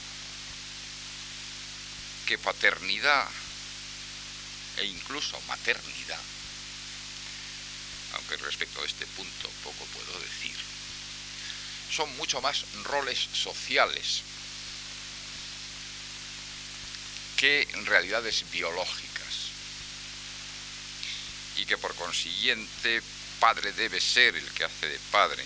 que 2.26 2.38
paternidad 2.38 3.28
e 4.76 4.84
incluso 4.84 5.40
maternidad, 5.48 6.22
aunque 8.14 8.36
respecto 8.36 8.80
a 8.80 8.86
este 8.86 9.06
punto 9.06 9.50
poco 9.64 9.84
puedo 9.86 10.20
decir, 10.20 10.67
son 11.90 12.14
mucho 12.16 12.40
más 12.40 12.64
roles 12.84 13.18
sociales 13.32 14.22
que 17.36 17.68
realidades 17.84 18.44
biológicas 18.50 19.08
y 21.56 21.64
que 21.64 21.78
por 21.78 21.94
consiguiente 21.94 23.02
padre 23.40 23.72
debe 23.72 24.00
ser 24.00 24.34
el 24.34 24.48
que 24.52 24.64
hace 24.64 24.88
de 24.88 24.98
padre 25.10 25.44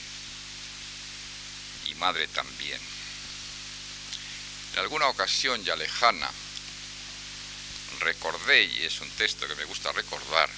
y 1.87 1.94
madre 1.96 2.26
también. 2.28 2.81
En 4.72 4.78
alguna 4.78 5.09
ocasión 5.09 5.62
ya 5.64 5.76
lejana 5.76 6.31
recordé, 8.00 8.64
y 8.64 8.85
es 8.85 9.00
un 9.00 9.11
texto 9.11 9.46
que 9.46 9.55
me 9.55 9.64
gusta 9.64 9.92
recordar, 9.92 10.48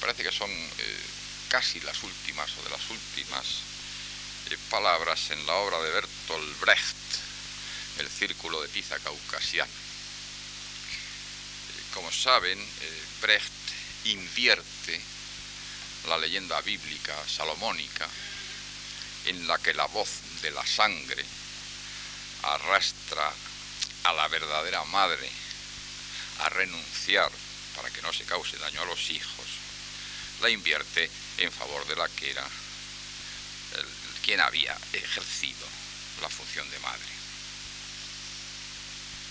parece 0.00 0.22
que 0.22 0.32
son 0.32 0.50
eh, 0.50 1.00
casi 1.48 1.80
las 1.80 2.02
últimas 2.02 2.50
o 2.58 2.62
de 2.62 2.70
las 2.70 2.90
últimas 2.90 3.46
palabras 4.58 5.30
en 5.30 5.46
la 5.46 5.54
obra 5.54 5.80
de 5.80 5.90
Bertolt 5.90 6.60
Brecht, 6.60 6.96
El 7.98 8.08
Círculo 8.08 8.60
de 8.62 8.68
Tiza 8.68 8.98
Caucasiana. 8.98 9.70
Eh, 9.70 9.74
como 11.94 12.10
saben, 12.10 12.58
eh, 12.58 13.02
Brecht 13.20 13.52
invierte 14.04 15.00
la 16.08 16.18
leyenda 16.18 16.60
bíblica 16.62 17.14
salomónica 17.28 18.08
en 19.26 19.46
la 19.46 19.58
que 19.58 19.74
la 19.74 19.86
voz 19.86 20.08
de 20.42 20.50
la 20.50 20.66
sangre 20.66 21.24
arrastra 22.42 23.32
a 24.04 24.12
la 24.14 24.28
verdadera 24.28 24.82
madre 24.84 25.30
a 26.40 26.48
renunciar 26.48 27.30
para 27.76 27.90
que 27.90 28.02
no 28.02 28.12
se 28.12 28.24
cause 28.24 28.56
daño 28.56 28.82
a 28.82 28.86
los 28.86 29.10
hijos, 29.10 29.46
la 30.40 30.48
invierte 30.48 31.10
en 31.38 31.52
favor 31.52 31.86
de 31.86 31.96
la 31.96 32.08
que 32.08 32.30
era 32.30 32.46
quien 34.24 34.40
había 34.40 34.76
ejercido 34.92 35.66
la 36.20 36.28
función 36.28 36.68
de 36.70 36.78
madre. 36.80 37.10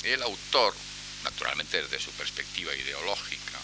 El 0.03 0.23
autor, 0.23 0.75
naturalmente 1.23 1.81
desde 1.81 1.99
su 1.99 2.11
perspectiva 2.11 2.73
ideológica, 2.73 3.59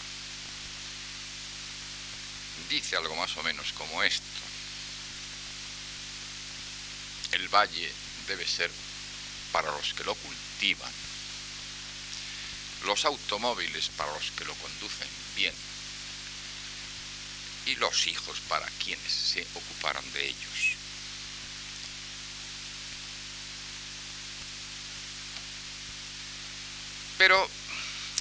dice 2.68 2.96
algo 2.96 3.14
más 3.16 3.36
o 3.36 3.42
menos 3.42 3.72
como 3.72 4.02
esto. 4.02 4.24
El 7.32 7.48
valle 7.48 7.92
debe 8.26 8.46
ser 8.46 8.70
para 9.52 9.70
los 9.72 9.94
que 9.94 10.04
lo 10.04 10.14
cultivan, 10.14 10.92
los 12.84 13.04
automóviles 13.04 13.88
para 13.96 14.12
los 14.12 14.30
que 14.32 14.44
lo 14.44 14.54
conducen 14.54 15.08
bien 15.34 15.54
y 17.66 17.74
los 17.76 18.06
hijos 18.06 18.40
para 18.48 18.66
quienes 18.82 19.12
se 19.12 19.46
ocuparan 19.54 20.04
de 20.12 20.28
ellos. 20.28 20.75
Pero 27.18 27.48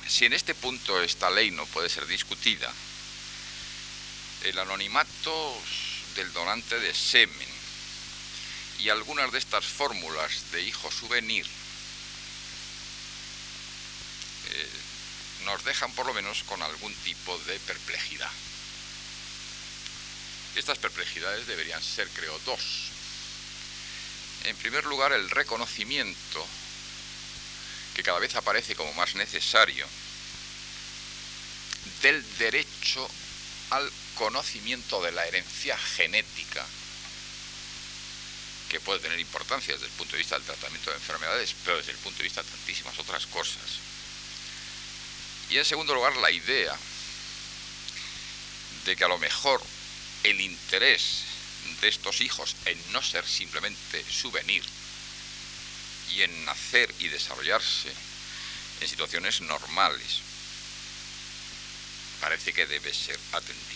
Si 0.08 0.26
en 0.26 0.34
este 0.34 0.54
punto 0.54 1.02
esta 1.02 1.32
ley 1.32 1.50
no 1.52 1.66
puede 1.66 1.90
ser 1.90 2.06
discutida, 2.06 2.72
el 4.44 4.58
anonimato 4.60 5.62
del 6.16 6.32
donante 6.32 6.80
de 6.80 6.94
semen 6.94 7.50
y 8.80 8.90
algunas 8.90 9.32
de 9.32 9.40
estas 9.40 9.66
fórmulas 9.66 10.52
de 10.52 10.62
hijo 10.62 10.92
souvenir 10.92 11.46
eh, 14.52 14.70
nos 15.46 15.64
dejan 15.66 15.92
por 15.94 16.06
lo 16.06 16.14
menos 16.14 16.44
con 16.44 16.62
algún 16.62 16.94
tipo 16.98 17.38
de 17.40 17.60
perplejidad. 17.60 18.32
Estas 20.56 20.78
perplejidades 20.78 21.48
deberían 21.48 21.82
ser, 21.82 22.08
creo, 22.10 22.40
dos. 22.46 22.62
En 24.44 24.56
primer 24.58 24.86
lugar, 24.86 25.12
el 25.14 25.30
reconocimiento, 25.30 26.48
que 27.96 28.04
cada 28.04 28.20
vez 28.20 28.36
aparece 28.36 28.76
como 28.76 28.94
más 28.94 29.16
necesario, 29.16 29.88
del 32.02 32.24
derecho 32.38 33.10
al 33.70 33.90
conocimiento 34.16 35.02
de 35.02 35.12
la 35.12 35.26
herencia 35.26 35.78
genética, 35.78 36.66
que 38.70 38.80
puede 38.80 39.00
tener 39.00 39.20
importancia 39.20 39.74
desde 39.74 39.88
el 39.88 39.92
punto 39.94 40.14
de 40.14 40.20
vista 40.20 40.36
del 40.36 40.46
tratamiento 40.46 40.90
de 40.90 40.98
enfermedades, 40.98 41.56
pero 41.64 41.78
desde 41.78 41.92
el 41.92 41.98
punto 42.00 42.18
de 42.18 42.26
vista 42.26 42.44
de 42.44 42.50
tantísimas 42.50 43.00
otras 43.00 43.26
cosas. 43.28 43.80
Y 45.50 45.58
en 45.58 45.66
segundo 45.66 45.94
lugar, 45.94 46.16
la 46.18 46.32
idea 46.32 46.76
de 48.86 48.96
que 48.96 49.04
a 49.04 49.08
lo 49.08 49.20
mejor 49.20 49.62
el 50.24 50.42
interés 50.42 51.24
de 51.82 51.88
estos 51.88 52.22
hijos 52.22 52.56
en 52.66 52.92
no 52.92 53.02
ser 53.02 53.26
simplemente 53.26 54.04
souvenir 54.10 54.64
y 56.12 56.22
en 56.22 56.46
nacer 56.46 56.94
y 57.00 57.08
desarrollarse 57.08 57.92
en 58.82 58.88
situaciones 58.88 59.42
normales, 59.42 60.22
parece 62.22 62.54
que 62.54 62.66
debe 62.66 62.94
ser 62.94 63.20
atendible. 63.34 63.76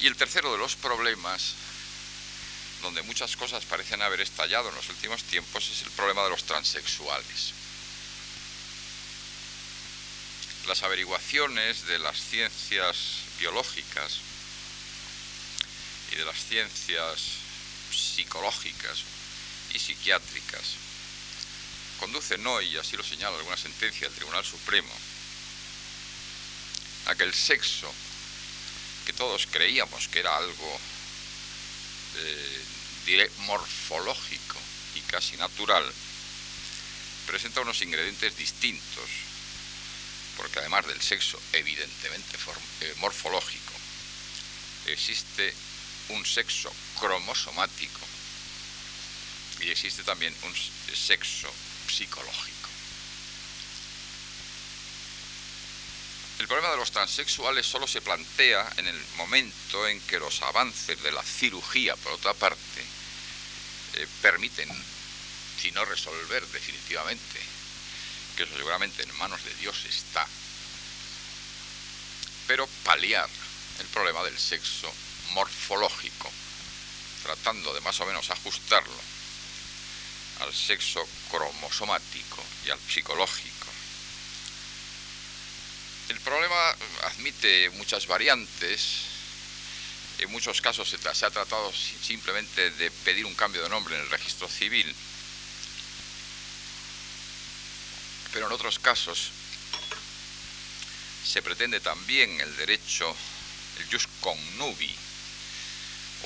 Y 0.00 0.06
el 0.06 0.16
tercero 0.16 0.52
de 0.52 0.58
los 0.58 0.76
problemas, 0.76 1.54
donde 2.82 3.02
muchas 3.02 3.36
cosas 3.36 3.64
parecen 3.64 4.02
haber 4.02 4.20
estallado 4.20 4.68
en 4.68 4.74
los 4.74 4.88
últimos 4.88 5.22
tiempos, 5.24 5.70
es 5.70 5.82
el 5.82 5.90
problema 5.92 6.24
de 6.24 6.30
los 6.30 6.44
transexuales. 6.44 7.52
Las 10.66 10.82
averiguaciones 10.82 11.86
de 11.86 11.98
las 11.98 12.18
ciencias 12.18 12.96
biológicas 13.38 14.18
y 16.12 16.16
de 16.16 16.24
las 16.24 16.38
ciencias 16.44 17.43
psicológicas 17.96 18.98
y 19.72 19.78
psiquiátricas. 19.78 20.62
Conducen 21.98 22.46
hoy, 22.46 22.66
y 22.66 22.76
así 22.76 22.96
lo 22.96 23.04
señala 23.04 23.36
alguna 23.36 23.56
sentencia 23.56 24.06
del 24.06 24.16
Tribunal 24.16 24.44
Supremo, 24.44 24.92
a 27.06 27.14
que 27.14 27.24
el 27.24 27.34
sexo, 27.34 27.92
que 29.06 29.12
todos 29.12 29.46
creíamos 29.50 30.08
que 30.08 30.20
era 30.20 30.36
algo 30.36 30.80
eh, 32.16 33.30
morfológico 33.38 34.58
y 34.94 35.00
casi 35.00 35.36
natural, 35.36 35.84
presenta 37.26 37.60
unos 37.60 37.80
ingredientes 37.82 38.36
distintos, 38.36 39.10
porque 40.36 40.58
además 40.58 40.86
del 40.86 41.00
sexo 41.00 41.40
evidentemente 41.52 42.38
eh, 42.80 42.94
morfológico, 42.98 43.72
existe 44.86 45.54
un 46.08 46.24
sexo 46.24 46.72
cromosomático 46.98 48.00
y 49.60 49.70
existe 49.70 50.02
también 50.02 50.34
un 50.42 50.54
sexo 50.94 51.48
psicológico. 51.88 52.68
El 56.38 56.48
problema 56.48 56.72
de 56.72 56.76
los 56.76 56.90
transexuales 56.90 57.64
solo 57.64 57.86
se 57.86 58.02
plantea 58.02 58.70
en 58.76 58.86
el 58.86 59.00
momento 59.16 59.86
en 59.86 60.00
que 60.02 60.18
los 60.18 60.42
avances 60.42 61.00
de 61.02 61.12
la 61.12 61.22
cirugía, 61.22 61.96
por 61.96 62.12
otra 62.12 62.34
parte, 62.34 62.82
eh, 63.94 64.06
permiten, 64.20 64.68
si 65.60 65.70
no 65.70 65.84
resolver 65.84 66.46
definitivamente, 66.48 67.40
que 68.36 68.42
eso 68.42 68.56
seguramente 68.56 69.04
en 69.04 69.16
manos 69.16 69.42
de 69.44 69.54
Dios 69.54 69.84
está, 69.86 70.26
pero 72.46 72.66
paliar 72.82 73.28
el 73.80 73.86
problema 73.86 74.22
del 74.24 74.38
sexo 74.38 74.92
morfológico, 75.30 76.30
tratando 77.24 77.72
de 77.72 77.80
más 77.80 77.98
o 78.00 78.06
menos 78.06 78.30
ajustarlo 78.30 79.00
al 80.40 80.54
sexo 80.54 81.00
cromosomático 81.30 82.44
y 82.66 82.70
al 82.70 82.78
psicológico. 82.78 83.66
El 86.10 86.20
problema 86.20 86.76
admite 87.04 87.70
muchas 87.70 88.06
variantes. 88.06 89.06
En 90.18 90.30
muchos 90.30 90.60
casos 90.60 90.88
se, 90.88 90.96
ha 90.96 91.30
tratado 91.30 91.72
simplemente 91.72 92.70
de 92.72 92.90
pedir 92.90 93.24
un 93.24 93.34
cambio 93.34 93.62
de 93.62 93.70
nombre 93.70 93.96
en 93.96 94.02
el 94.02 94.10
registro 94.10 94.46
civil. 94.46 94.94
Pero 98.32 98.46
en 98.46 98.52
otros 98.52 98.78
casos 98.78 99.30
se 101.24 101.40
pretende 101.40 101.80
también 101.80 102.38
el 102.40 102.54
derecho, 102.56 103.16
el 103.78 103.86
jus 103.90 104.06
connubi, 104.20 104.94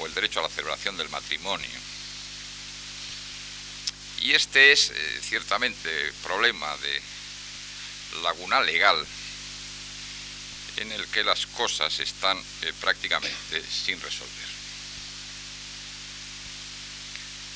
o 0.00 0.06
el 0.06 0.14
derecho 0.14 0.40
a 0.40 0.44
la 0.44 0.48
celebración 0.48 0.96
del 0.96 1.08
matrimonio. 1.08 1.80
Y 4.20 4.34
este 4.34 4.72
es 4.72 4.90
eh, 4.90 5.20
ciertamente 5.22 6.12
problema 6.22 6.76
de 6.78 7.02
laguna 8.22 8.60
legal 8.60 9.06
en 10.76 10.92
el 10.92 11.06
que 11.08 11.24
las 11.24 11.46
cosas 11.46 11.98
están 12.00 12.38
eh, 12.62 12.72
prácticamente 12.80 13.62
sin 13.62 14.00
resolver. 14.00 14.48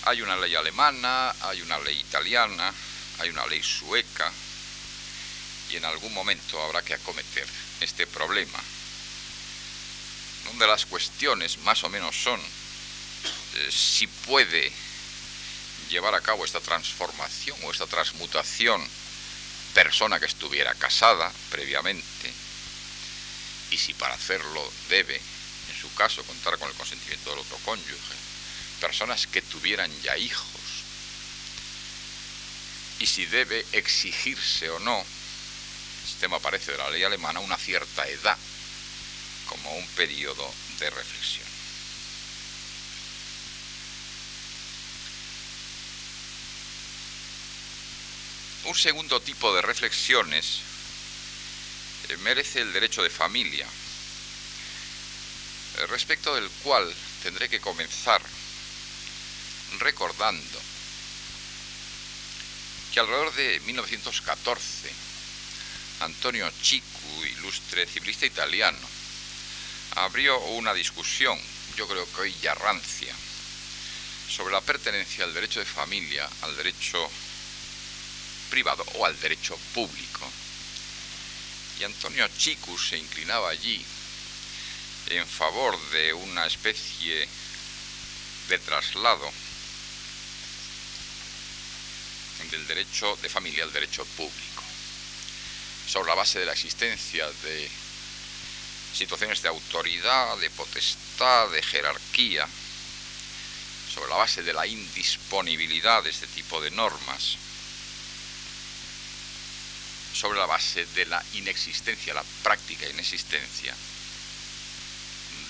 Hay 0.04 0.22
una 0.22 0.36
ley 0.36 0.54
alemana, 0.54 1.34
hay 1.40 1.62
una 1.62 1.78
ley 1.78 1.98
italiana, 1.98 2.72
hay 3.18 3.30
una 3.30 3.46
ley 3.46 3.62
sueca 3.62 4.32
y 5.70 5.76
en 5.76 5.84
algún 5.84 6.12
momento 6.12 6.60
habrá 6.60 6.82
que 6.82 6.94
acometer 6.94 7.46
este 7.80 8.06
problema, 8.06 8.58
donde 10.46 10.66
las 10.66 10.86
cuestiones 10.86 11.58
más 11.58 11.82
o 11.84 11.88
menos 11.88 12.16
son 12.16 12.40
eh, 12.40 13.68
si 13.70 14.06
puede 14.06 14.72
llevar 15.88 16.14
a 16.14 16.20
cabo 16.20 16.44
esta 16.44 16.60
transformación 16.60 17.56
o 17.64 17.70
esta 17.70 17.86
transmutación 17.86 18.82
persona 19.74 20.18
que 20.18 20.26
estuviera 20.26 20.74
casada 20.74 21.30
previamente 21.50 22.32
y 23.70 23.78
si 23.78 23.94
para 23.94 24.14
hacerlo 24.14 24.70
debe, 24.88 25.16
en 25.16 25.80
su 25.80 25.92
caso, 25.94 26.22
contar 26.24 26.58
con 26.58 26.68
el 26.68 26.74
consentimiento 26.74 27.30
del 27.30 27.38
otro 27.38 27.56
cónyuge, 27.64 28.14
personas 28.80 29.26
que 29.26 29.40
tuvieran 29.40 29.90
ya 30.02 30.16
hijos 30.16 30.60
y 32.98 33.06
si 33.06 33.26
debe 33.26 33.64
exigirse 33.72 34.70
o 34.70 34.78
no, 34.78 34.98
el 34.98 36.20
tema 36.20 36.36
aparece 36.36 36.72
de 36.72 36.78
la 36.78 36.90
ley 36.90 37.02
alemana, 37.02 37.40
una 37.40 37.56
cierta 37.56 38.06
edad 38.06 38.36
como 39.52 39.74
un 39.76 39.86
periodo 39.88 40.50
de 40.78 40.88
reflexión. 40.88 41.46
Un 48.64 48.74
segundo 48.74 49.20
tipo 49.20 49.54
de 49.54 49.60
reflexiones 49.60 50.60
eh, 52.08 52.16
merece 52.18 52.62
el 52.62 52.72
derecho 52.72 53.02
de 53.02 53.10
familia, 53.10 53.66
eh, 55.78 55.86
respecto 55.88 56.34
del 56.34 56.48
cual 56.62 56.90
tendré 57.22 57.50
que 57.50 57.60
comenzar 57.60 58.22
recordando 59.78 60.60
que 62.92 63.00
alrededor 63.00 63.34
de 63.34 63.60
1914 63.60 64.92
Antonio 66.00 66.50
Chicu, 66.60 67.24
ilustre 67.24 67.86
civilista 67.86 68.26
italiano, 68.26 69.01
abrió 69.96 70.38
una 70.40 70.72
discusión, 70.74 71.38
yo 71.76 71.86
creo 71.86 72.06
que 72.12 72.20
hoy 72.22 72.34
ya 72.42 72.54
rancia, 72.54 73.14
sobre 74.28 74.52
la 74.52 74.60
pertenencia 74.60 75.24
al 75.24 75.34
derecho 75.34 75.60
de 75.60 75.66
familia, 75.66 76.28
al 76.42 76.56
derecho 76.56 77.10
privado 78.50 78.84
o 78.94 79.06
al 79.06 79.18
derecho 79.20 79.56
público. 79.74 80.30
Y 81.80 81.84
Antonio 81.84 82.28
Chicu 82.36 82.78
se 82.78 82.96
inclinaba 82.96 83.50
allí 83.50 83.84
en 85.08 85.26
favor 85.26 85.78
de 85.90 86.12
una 86.12 86.46
especie 86.46 87.28
de 88.48 88.58
traslado 88.58 89.32
del 92.50 92.66
derecho 92.66 93.16
de 93.22 93.28
familia 93.28 93.64
al 93.64 93.72
derecho 93.72 94.04
público, 94.04 94.62
sobre 95.86 96.08
la 96.08 96.14
base 96.14 96.40
de 96.40 96.46
la 96.46 96.52
existencia 96.52 97.30
de 97.44 97.70
situaciones 98.92 99.42
de 99.42 99.48
autoridad, 99.48 100.36
de 100.38 100.50
potestad, 100.50 101.50
de 101.50 101.62
jerarquía, 101.62 102.46
sobre 103.92 104.10
la 104.10 104.16
base 104.16 104.42
de 104.42 104.52
la 104.52 104.66
indisponibilidad 104.66 106.02
de 106.02 106.10
este 106.10 106.26
tipo 106.26 106.60
de 106.60 106.70
normas 106.70 107.36
sobre 110.12 110.38
la 110.38 110.46
base 110.46 110.86
de 110.86 111.06
la 111.06 111.22
inexistencia, 111.34 112.14
la 112.14 112.24
práctica 112.42 112.88
inexistencia 112.88 113.74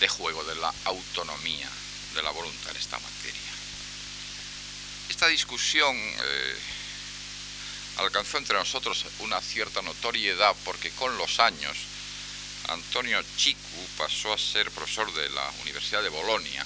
de 0.01 0.09
juego 0.09 0.45
de 0.45 0.55
la 0.57 0.73
autonomía 0.85 1.69
de 2.15 2.23
la 2.23 2.31
voluntad 2.31 2.71
en 2.71 2.77
esta 2.77 2.99
materia. 2.99 3.41
Esta 5.09 5.27
discusión 5.29 5.95
eh, 5.97 6.59
alcanzó 7.99 8.39
entre 8.39 8.57
nosotros 8.57 9.05
una 9.19 9.41
cierta 9.41 9.83
notoriedad 9.83 10.55
porque 10.65 10.91
con 10.91 11.17
los 11.19 11.39
años 11.39 11.77
Antonio 12.69 13.23
Chicu 13.37 13.89
pasó 13.97 14.33
a 14.33 14.39
ser 14.39 14.71
profesor 14.71 15.13
de 15.15 15.29
la 15.31 15.51
Universidad 15.63 16.03
de 16.03 16.09
Bolonia, 16.09 16.65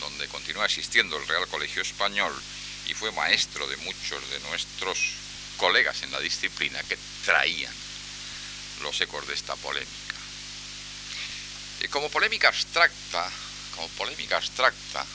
donde 0.00 0.28
continúa 0.28 0.66
existiendo 0.66 1.16
el 1.16 1.26
Real 1.26 1.46
Colegio 1.48 1.82
Español 1.82 2.32
y 2.86 2.94
fue 2.94 3.12
maestro 3.12 3.66
de 3.66 3.76
muchos 3.78 4.28
de 4.30 4.40
nuestros 4.40 4.98
colegas 5.56 6.02
en 6.02 6.12
la 6.12 6.20
disciplina 6.20 6.82
que 6.82 6.98
traían 7.24 7.72
los 8.82 9.00
ecos 9.00 9.26
de 9.28 9.34
esta 9.34 9.54
polémica. 9.56 10.16
Y 11.80 11.88
como 11.88 12.10
polémica 12.10 12.48
abstracta, 12.48 13.30
como 13.74 13.88
polémica 13.88 14.36
abstracta, 14.36 15.06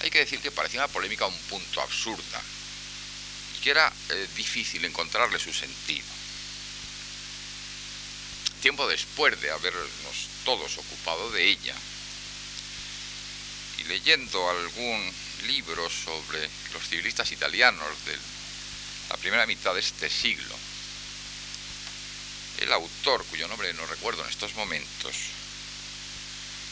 hay 0.00 0.10
que 0.10 0.20
decir 0.20 0.40
que 0.40 0.50
parecía 0.50 0.80
una 0.80 0.92
polémica 0.92 1.26
un 1.26 1.38
punto 1.42 1.80
absurda 1.80 2.40
y 3.56 3.60
que 3.60 3.70
era 3.70 3.92
eh, 4.10 4.28
difícil 4.36 4.84
encontrarle 4.84 5.38
su 5.38 5.52
sentido. 5.52 6.06
Tiempo 8.60 8.88
después 8.88 9.40
de 9.40 9.50
habernos 9.50 10.28
todos 10.44 10.78
ocupado 10.78 11.30
de 11.30 11.44
ella 11.44 11.74
y 13.78 13.84
leyendo 13.84 14.50
algún 14.50 15.12
libro 15.46 15.88
sobre 15.88 16.40
los 16.72 16.88
civilistas 16.88 17.30
italianos 17.30 17.88
de 18.04 18.16
la 19.10 19.16
primera 19.16 19.46
mitad 19.46 19.74
de 19.74 19.80
este 19.80 20.10
siglo, 20.10 20.54
el 22.58 22.72
autor, 22.72 23.24
cuyo 23.26 23.46
nombre 23.46 23.72
no 23.74 23.86
recuerdo 23.86 24.24
en 24.24 24.30
estos 24.30 24.54
momentos, 24.54 25.14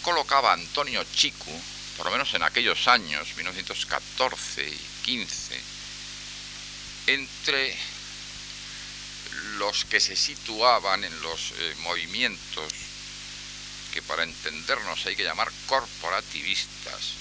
colocaba 0.03 0.51
a 0.51 0.55
Antonio 0.55 1.05
Chicu, 1.15 1.63
por 1.97 2.07
lo 2.07 2.13
menos 2.13 2.35
en 2.35 2.43
aquellos 2.43 2.89
años, 2.89 3.29
1914 3.37 4.69
y 4.69 5.05
15, 5.05 5.61
entre 7.07 7.77
los 9.59 9.85
que 9.85 10.01
se 10.01 10.17
situaban 10.17 11.05
en 11.05 11.23
los 11.23 11.53
eh, 11.53 11.75
movimientos 11.79 12.73
que 13.93 14.03
para 14.03 14.25
entendernos 14.25 15.07
hay 15.07 15.17
que 15.17 15.25
llamar 15.25 15.51
corporativistas 15.67 17.13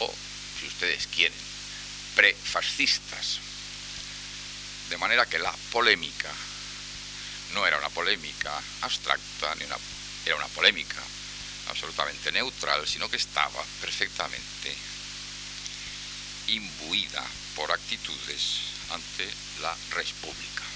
o, 0.00 0.14
si 0.58 0.66
ustedes 0.66 1.06
quieren, 1.06 1.38
prefascistas. 2.14 3.40
De 4.90 4.98
manera 4.98 5.24
que 5.26 5.38
la 5.38 5.54
polémica 5.72 6.30
no 7.54 7.66
era 7.66 7.78
una 7.78 7.88
polémica 7.88 8.52
abstracta, 8.82 9.54
ni 9.54 9.64
una, 9.64 9.76
era 10.26 10.36
una 10.36 10.48
polémica 10.48 11.02
absolutamente 11.68 12.32
neutral, 12.32 12.86
sino 12.86 13.08
que 13.08 13.16
estaba 13.16 13.64
perfectamente 13.80 14.76
imbuida 16.48 17.24
por 17.54 17.72
actitudes 17.72 18.60
ante 18.90 19.28
la 19.62 19.74
República. 19.90 20.69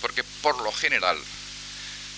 Porque 0.00 0.24
por 0.42 0.60
lo 0.62 0.72
general, 0.72 1.18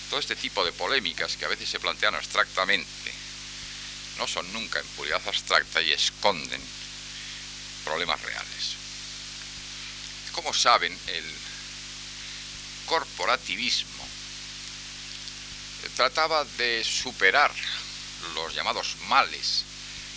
todo 0.09 0.19
este 0.19 0.35
tipo 0.35 0.63
de 0.63 0.71
polémicas 0.71 1.35
que 1.35 1.45
a 1.45 1.49
veces 1.49 1.69
se 1.69 1.79
plantean 1.79 2.15
abstractamente, 2.15 3.13
no 4.17 4.27
son 4.27 4.51
nunca 4.53 4.79
en 4.79 4.87
puridad 4.87 5.21
abstracta 5.25 5.81
y 5.81 5.91
esconden 5.91 6.61
problemas 7.83 8.21
reales. 8.21 8.75
Como 10.33 10.53
saben, 10.53 10.97
el 11.07 11.25
corporativismo 12.85 14.07
trataba 15.95 16.45
de 16.57 16.83
superar 16.83 17.51
los 18.35 18.53
llamados 18.53 18.95
males 19.07 19.63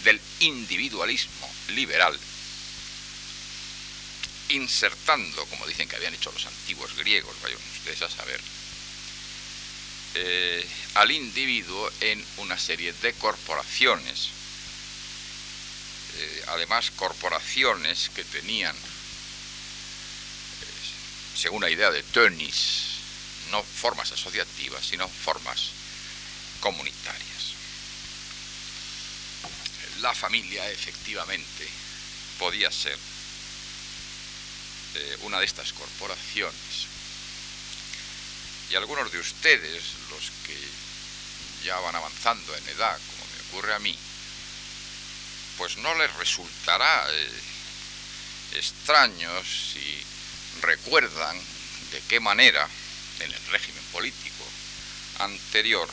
del 0.04 0.20
individualismo 0.40 1.50
liberal, 1.68 2.18
insertando, 4.50 5.46
como 5.46 5.66
dicen 5.66 5.88
que 5.88 5.96
habían 5.96 6.14
hecho 6.14 6.32
los 6.32 6.46
antiguos 6.46 6.94
griegos, 6.96 7.34
vayan 7.42 7.58
ustedes 7.76 8.02
a 8.02 8.10
saber, 8.10 8.40
eh, 10.14 10.68
al 10.94 11.10
individuo 11.10 11.90
en 12.00 12.24
una 12.38 12.58
serie 12.58 12.92
de 12.92 13.12
corporaciones, 13.14 14.30
eh, 16.16 16.44
además 16.48 16.90
corporaciones 16.96 18.10
que 18.14 18.24
tenían, 18.24 18.74
eh, 18.74 18.80
según 21.36 21.62
la 21.62 21.70
idea 21.70 21.90
de 21.90 22.02
Tönnies, 22.02 22.90
no 23.50 23.62
formas 23.62 24.10
asociativas, 24.12 24.84
sino 24.84 25.08
formas 25.08 25.70
comunitarias. 26.60 27.54
La 30.00 30.14
familia 30.14 30.68
efectivamente 30.70 31.68
podía 32.38 32.70
ser 32.70 32.98
una 35.22 35.38
de 35.38 35.46
estas 35.46 35.72
corporaciones. 35.72 36.86
Y 38.70 38.76
algunos 38.76 39.10
de 39.10 39.18
ustedes, 39.18 39.82
los 40.10 40.30
que 40.46 40.56
ya 41.64 41.78
van 41.80 41.96
avanzando 41.96 42.56
en 42.56 42.68
edad, 42.68 42.98
como 43.10 43.24
me 43.26 43.48
ocurre 43.48 43.74
a 43.74 43.78
mí, 43.78 43.96
pues 45.58 45.76
no 45.78 45.94
les 45.96 46.14
resultará 46.16 47.06
eh, 47.10 47.30
extraño 48.54 49.30
si 49.44 50.02
recuerdan 50.62 51.36
de 51.92 52.00
qué 52.08 52.20
manera 52.20 52.68
en 53.20 53.32
el 53.32 53.46
régimen 53.46 53.82
político 53.92 54.44
anterior, 55.18 55.88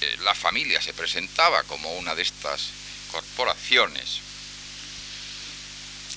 eh, 0.00 0.16
la 0.20 0.34
familia 0.34 0.82
se 0.82 0.92
presentaba 0.92 1.62
como 1.62 1.92
una 1.94 2.14
de 2.14 2.22
estas 2.22 2.68
corporaciones 3.10 4.25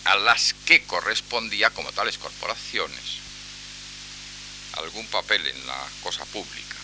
a 0.06 0.16
las 0.16 0.54
que 0.66 0.84
correspondía 0.84 1.70
como 1.72 1.92
tales 1.92 2.18
corporaciones 2.18 3.20
algún 4.74 5.06
papel 5.08 5.46
en 5.46 5.68
la 5.68 5.88
cosa 6.02 6.26
pública. 6.26 6.76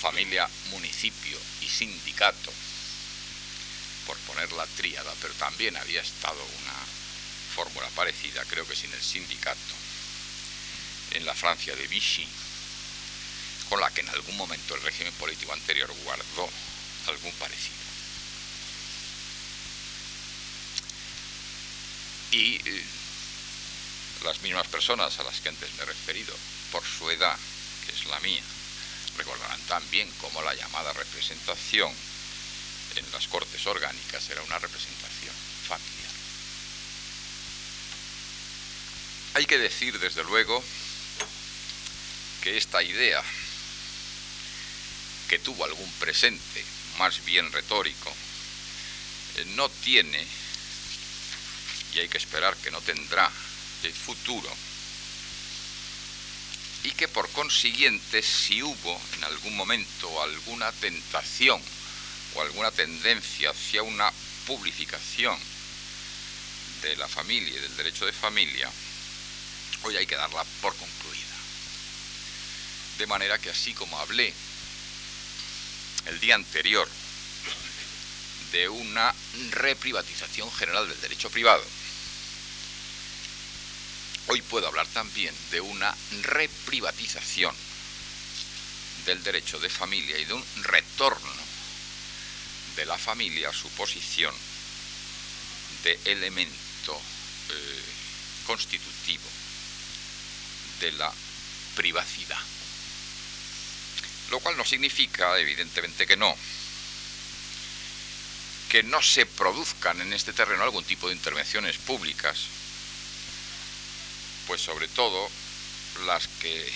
Familia, 0.00 0.48
municipio 0.70 1.38
y 1.60 1.68
sindicato, 1.68 2.52
por 4.06 4.16
poner 4.18 4.50
la 4.52 4.66
tríada, 4.66 5.12
pero 5.20 5.32
también 5.34 5.76
había 5.76 6.00
estado 6.00 6.42
una 6.42 6.74
fórmula 7.54 7.88
parecida, 7.90 8.44
creo 8.48 8.66
que 8.66 8.74
sin 8.74 8.92
el 8.92 9.02
sindicato, 9.02 9.74
en 11.12 11.24
la 11.24 11.34
Francia 11.34 11.76
de 11.76 11.86
Vichy, 11.86 12.26
con 13.68 13.80
la 13.80 13.90
que 13.90 14.00
en 14.00 14.08
algún 14.08 14.36
momento 14.36 14.74
el 14.74 14.82
régimen 14.82 15.12
político 15.14 15.52
anterior 15.52 15.92
guardó 16.04 16.48
algún 17.06 17.32
parecido. 17.32 17.81
Y 22.32 22.56
eh, 22.64 22.84
las 24.24 24.40
mismas 24.40 24.66
personas 24.66 25.18
a 25.18 25.22
las 25.22 25.40
que 25.40 25.50
antes 25.50 25.72
me 25.74 25.82
he 25.82 25.86
referido, 25.86 26.34
por 26.70 26.82
su 26.84 27.10
edad, 27.10 27.38
que 27.86 27.92
es 27.92 28.06
la 28.06 28.18
mía, 28.20 28.42
recordarán 29.16 29.60
también 29.68 30.10
cómo 30.20 30.42
la 30.42 30.54
llamada 30.54 30.92
representación 30.94 31.92
en 32.96 33.12
las 33.12 33.28
cortes 33.28 33.66
orgánicas 33.66 34.28
era 34.30 34.42
una 34.42 34.58
representación 34.58 35.34
familiar. 35.68 36.12
Hay 39.34 39.46
que 39.46 39.58
decir, 39.58 39.98
desde 39.98 40.24
luego, 40.24 40.62
que 42.42 42.56
esta 42.56 42.82
idea, 42.82 43.22
que 45.28 45.38
tuvo 45.38 45.64
algún 45.64 45.90
presente 45.92 46.64
más 46.98 47.24
bien 47.24 47.50
retórico, 47.52 48.14
eh, 49.36 49.44
no 49.48 49.68
tiene, 49.68 50.26
y 51.94 52.00
hay 52.00 52.08
que 52.08 52.18
esperar 52.18 52.56
que 52.56 52.70
no 52.70 52.80
tendrá, 52.80 53.30
el 53.82 53.92
futuro, 53.92 54.48
y 56.84 56.90
que 56.92 57.08
por 57.08 57.28
consiguiente 57.30 58.22
si 58.22 58.62
hubo 58.62 59.00
en 59.16 59.24
algún 59.24 59.56
momento 59.56 60.22
alguna 60.22 60.72
tentación 60.72 61.60
o 62.34 62.42
alguna 62.42 62.70
tendencia 62.70 63.50
hacia 63.50 63.82
una 63.82 64.12
publificación 64.46 65.38
de 66.82 66.96
la 66.96 67.06
familia 67.06 67.56
y 67.56 67.60
del 67.60 67.76
derecho 67.76 68.04
de 68.06 68.12
familia, 68.12 68.70
hoy 69.84 69.96
hay 69.96 70.06
que 70.06 70.16
darla 70.16 70.44
por 70.60 70.74
concluida. 70.76 71.22
De 72.98 73.06
manera 73.06 73.38
que 73.38 73.50
así 73.50 73.74
como 73.74 73.98
hablé 73.98 74.32
el 76.06 76.20
día 76.20 76.34
anterior 76.34 76.88
de 78.50 78.68
una 78.68 79.14
reprivatización 79.50 80.50
general 80.52 80.88
del 80.88 81.00
derecho 81.00 81.30
privado, 81.30 81.64
hoy 84.28 84.42
puedo 84.42 84.66
hablar 84.68 84.86
también 84.88 85.34
de 85.50 85.60
una 85.60 85.94
reprivatización 86.22 87.54
del 89.06 89.22
derecho 89.22 89.58
de 89.58 89.68
familia 89.68 90.18
y 90.18 90.24
de 90.24 90.34
un 90.34 90.44
retorno 90.62 91.42
de 92.76 92.86
la 92.86 92.96
familia 92.96 93.48
a 93.48 93.52
su 93.52 93.68
posición 93.70 94.34
de 95.84 95.98
elemento 96.04 97.00
eh, 97.50 97.82
constitutivo 98.46 99.28
de 100.80 100.92
la 100.92 101.12
privacidad. 101.74 102.38
Lo 104.30 104.40
cual 104.40 104.56
no 104.56 104.64
significa, 104.64 105.38
evidentemente 105.38 106.06
que 106.06 106.16
no, 106.16 106.34
que 108.70 108.82
no 108.82 109.02
se 109.02 109.26
produzcan 109.26 110.00
en 110.00 110.12
este 110.12 110.32
terreno 110.32 110.62
algún 110.62 110.84
tipo 110.84 111.08
de 111.08 111.14
intervenciones 111.14 111.76
públicas, 111.78 112.38
pues 114.46 114.60
sobre 114.60 114.88
todo 114.88 115.30
las 116.06 116.26
que 116.40 116.72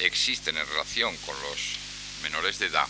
existen 0.00 0.56
en 0.56 0.66
relación 0.66 1.16
con 1.18 1.40
los 1.42 1.58
menores 2.22 2.58
de 2.58 2.66
edad 2.66 2.88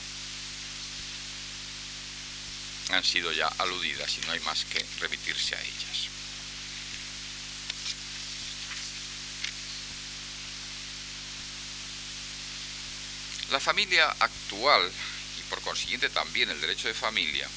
han 2.90 3.04
sido 3.04 3.32
ya 3.32 3.46
aludidas 3.58 4.18
y 4.18 4.26
no 4.26 4.32
hay 4.32 4.40
más 4.40 4.64
que 4.64 4.84
remitirse 5.00 5.54
a 5.56 5.60
ellas. 5.60 6.08
La 13.50 13.60
familia 13.60 14.08
actual, 14.18 14.90
y 15.38 15.42
por 15.50 15.60
consiguiente 15.60 16.08
también 16.08 16.50
el 16.50 16.60
derecho 16.60 16.88
de 16.88 16.94
familia, 16.94 17.48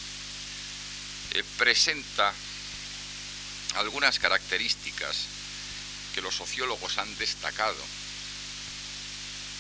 eh, 1.32 1.44
presenta 1.58 2.34
algunas 3.76 4.20
características 4.20 5.35
que 6.16 6.22
los 6.22 6.34
sociólogos 6.34 6.98
han 6.98 7.18
destacado 7.18 7.84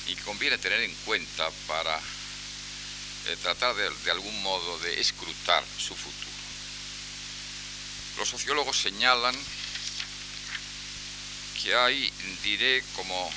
y 0.07 0.15
conviene 0.15 0.57
tener 0.57 0.79
en 0.79 0.95
cuenta 1.03 1.51
para 1.67 1.99
eh, 3.27 3.37
tratar 3.41 3.75
de, 3.75 4.11
algún 4.11 4.41
modo 4.41 4.79
de 4.79 5.01
escrutar 5.01 5.65
su 5.77 5.93
futuro. 5.93 6.31
Los 8.17 8.29
sociólogos 8.29 8.81
señalan 8.81 9.35
que 11.61 11.75
hay, 11.75 12.13
diré, 12.41 12.81
como 12.95 13.29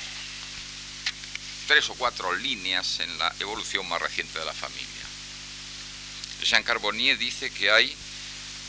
tres 1.67 1.89
o 1.89 1.95
cuatro 1.95 2.33
líneas 2.35 3.01
en 3.01 3.17
la 3.17 3.35
evolución 3.41 3.87
más 3.89 4.01
reciente 4.01 4.39
de 4.39 4.45
la 4.45 4.53
familia. 4.53 4.87
Jean 6.43 6.63
Carbonnier 6.63 7.17
dice 7.17 7.49
que 7.49 7.69
hay 7.69 7.93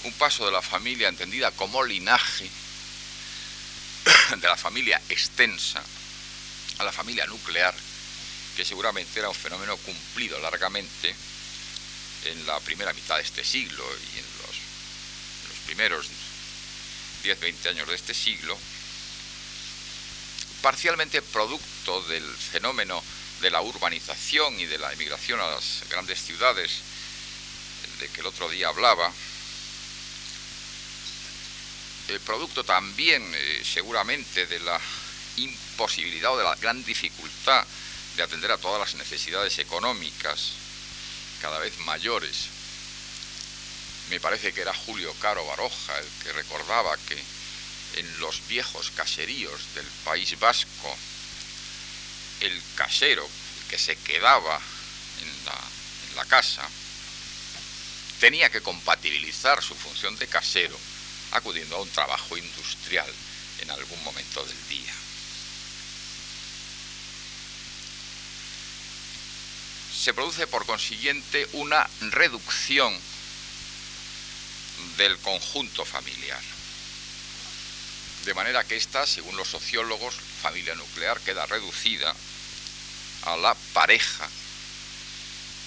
un 0.02 0.12
paso 0.14 0.44
de 0.44 0.50
la 0.50 0.62
familia 0.62 1.08
entendida 1.08 1.52
como 1.52 1.84
linaje, 1.84 2.50
de 4.36 4.48
la 4.48 4.56
familia 4.56 5.00
extensa 5.08 5.82
a 6.78 6.84
la 6.84 6.92
familia 6.92 7.26
nuclear, 7.26 7.74
que 8.56 8.64
seguramente 8.64 9.18
era 9.18 9.28
un 9.28 9.34
fenómeno 9.34 9.76
cumplido 9.78 10.38
largamente 10.40 11.14
en 12.24 12.46
la 12.46 12.58
primera 12.60 12.92
mitad 12.92 13.16
de 13.16 13.22
este 13.22 13.44
siglo 13.44 13.84
y 14.14 14.18
en 14.18 14.24
los, 14.24 15.56
primeros 15.66 16.08
10-20 17.22 17.68
años 17.68 17.88
de 17.88 17.94
este 17.94 18.14
siglo, 18.14 18.58
parcialmente 20.62 21.22
producto 21.22 22.02
del 22.02 22.24
fenómeno 22.24 23.02
de 23.40 23.50
la 23.50 23.62
urbanización 23.62 24.58
y 24.58 24.66
de 24.66 24.78
la 24.78 24.92
emigración 24.92 25.40
a 25.40 25.50
las 25.50 25.84
grandes 25.88 26.20
ciudades, 26.20 26.80
de 28.00 28.08
que 28.08 28.20
el 28.20 28.26
otro 28.26 28.48
día 28.48 28.68
hablaba, 28.68 29.12
el 32.10 32.20
producto 32.20 32.64
también 32.64 33.32
eh, 33.34 33.62
seguramente 33.64 34.46
de 34.46 34.58
la 34.60 34.80
imposibilidad 35.36 36.32
o 36.32 36.38
de 36.38 36.44
la 36.44 36.56
gran 36.56 36.84
dificultad 36.84 37.64
de 38.16 38.22
atender 38.22 38.50
a 38.50 38.58
todas 38.58 38.80
las 38.80 38.94
necesidades 38.94 39.58
económicas 39.58 40.52
cada 41.40 41.58
vez 41.58 41.78
mayores. 41.78 42.48
Me 44.10 44.18
parece 44.18 44.52
que 44.52 44.62
era 44.62 44.74
Julio 44.74 45.14
Caro 45.20 45.46
Baroja 45.46 45.98
el 45.98 46.08
que 46.22 46.32
recordaba 46.32 46.96
que 47.08 47.22
en 48.00 48.20
los 48.20 48.46
viejos 48.48 48.90
caseríos 48.90 49.74
del 49.74 49.86
País 50.04 50.38
Vasco, 50.38 50.96
el 52.40 52.60
casero, 52.74 53.28
que 53.68 53.78
se 53.78 53.94
quedaba 53.96 54.60
en 55.20 56.16
la 56.16 56.24
casa, 56.24 56.68
tenía 58.18 58.50
que 58.50 58.62
compatibilizar 58.62 59.62
su 59.62 59.74
función 59.74 60.16
de 60.18 60.26
casero 60.26 60.76
acudiendo 61.32 61.76
a 61.76 61.80
un 61.80 61.90
trabajo 61.90 62.36
industrial 62.36 63.10
en 63.60 63.70
algún 63.70 64.02
momento 64.04 64.44
del 64.44 64.68
día. 64.68 64.94
se 70.00 70.14
produce 70.14 70.46
por 70.46 70.64
consiguiente 70.64 71.46
una 71.52 71.86
reducción 72.00 72.98
del 74.96 75.18
conjunto 75.18 75.84
familiar. 75.84 76.40
De 78.24 78.32
manera 78.32 78.64
que 78.64 78.76
esta, 78.76 79.06
según 79.06 79.36
los 79.36 79.48
sociólogos, 79.48 80.14
familia 80.40 80.74
nuclear 80.74 81.20
queda 81.20 81.44
reducida 81.44 82.14
a 83.24 83.36
la 83.36 83.54
pareja 83.74 84.26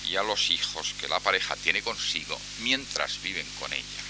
y 0.08 0.16
a 0.16 0.24
los 0.24 0.50
hijos 0.50 0.96
que 1.00 1.08
la 1.08 1.20
pareja 1.20 1.56
tiene 1.58 1.84
consigo 1.84 2.40
mientras 2.60 3.22
viven 3.22 3.48
con 3.60 3.72
ella. 3.72 4.03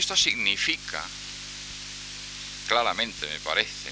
Esto 0.00 0.16
significa, 0.16 1.04
claramente 2.68 3.26
me 3.26 3.38
parece, 3.40 3.90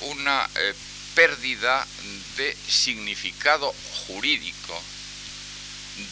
una 0.00 0.50
eh, 0.56 0.74
pérdida 1.14 1.86
de 2.36 2.52
significado 2.66 3.72
jurídico 4.08 4.82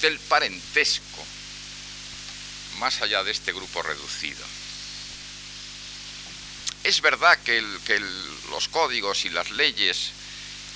del 0.01 0.21
parentesco 0.21 1.27
más 2.79 3.03
allá 3.03 3.25
de 3.25 3.33
este 3.33 3.53
grupo 3.53 3.83
reducido. 3.83 4.47
Es 6.85 7.01
verdad 7.01 7.37
que, 7.41 7.61
los 8.51 8.69
códigos 8.69 9.25
y 9.25 9.31
las 9.31 9.51
leyes 9.51 10.11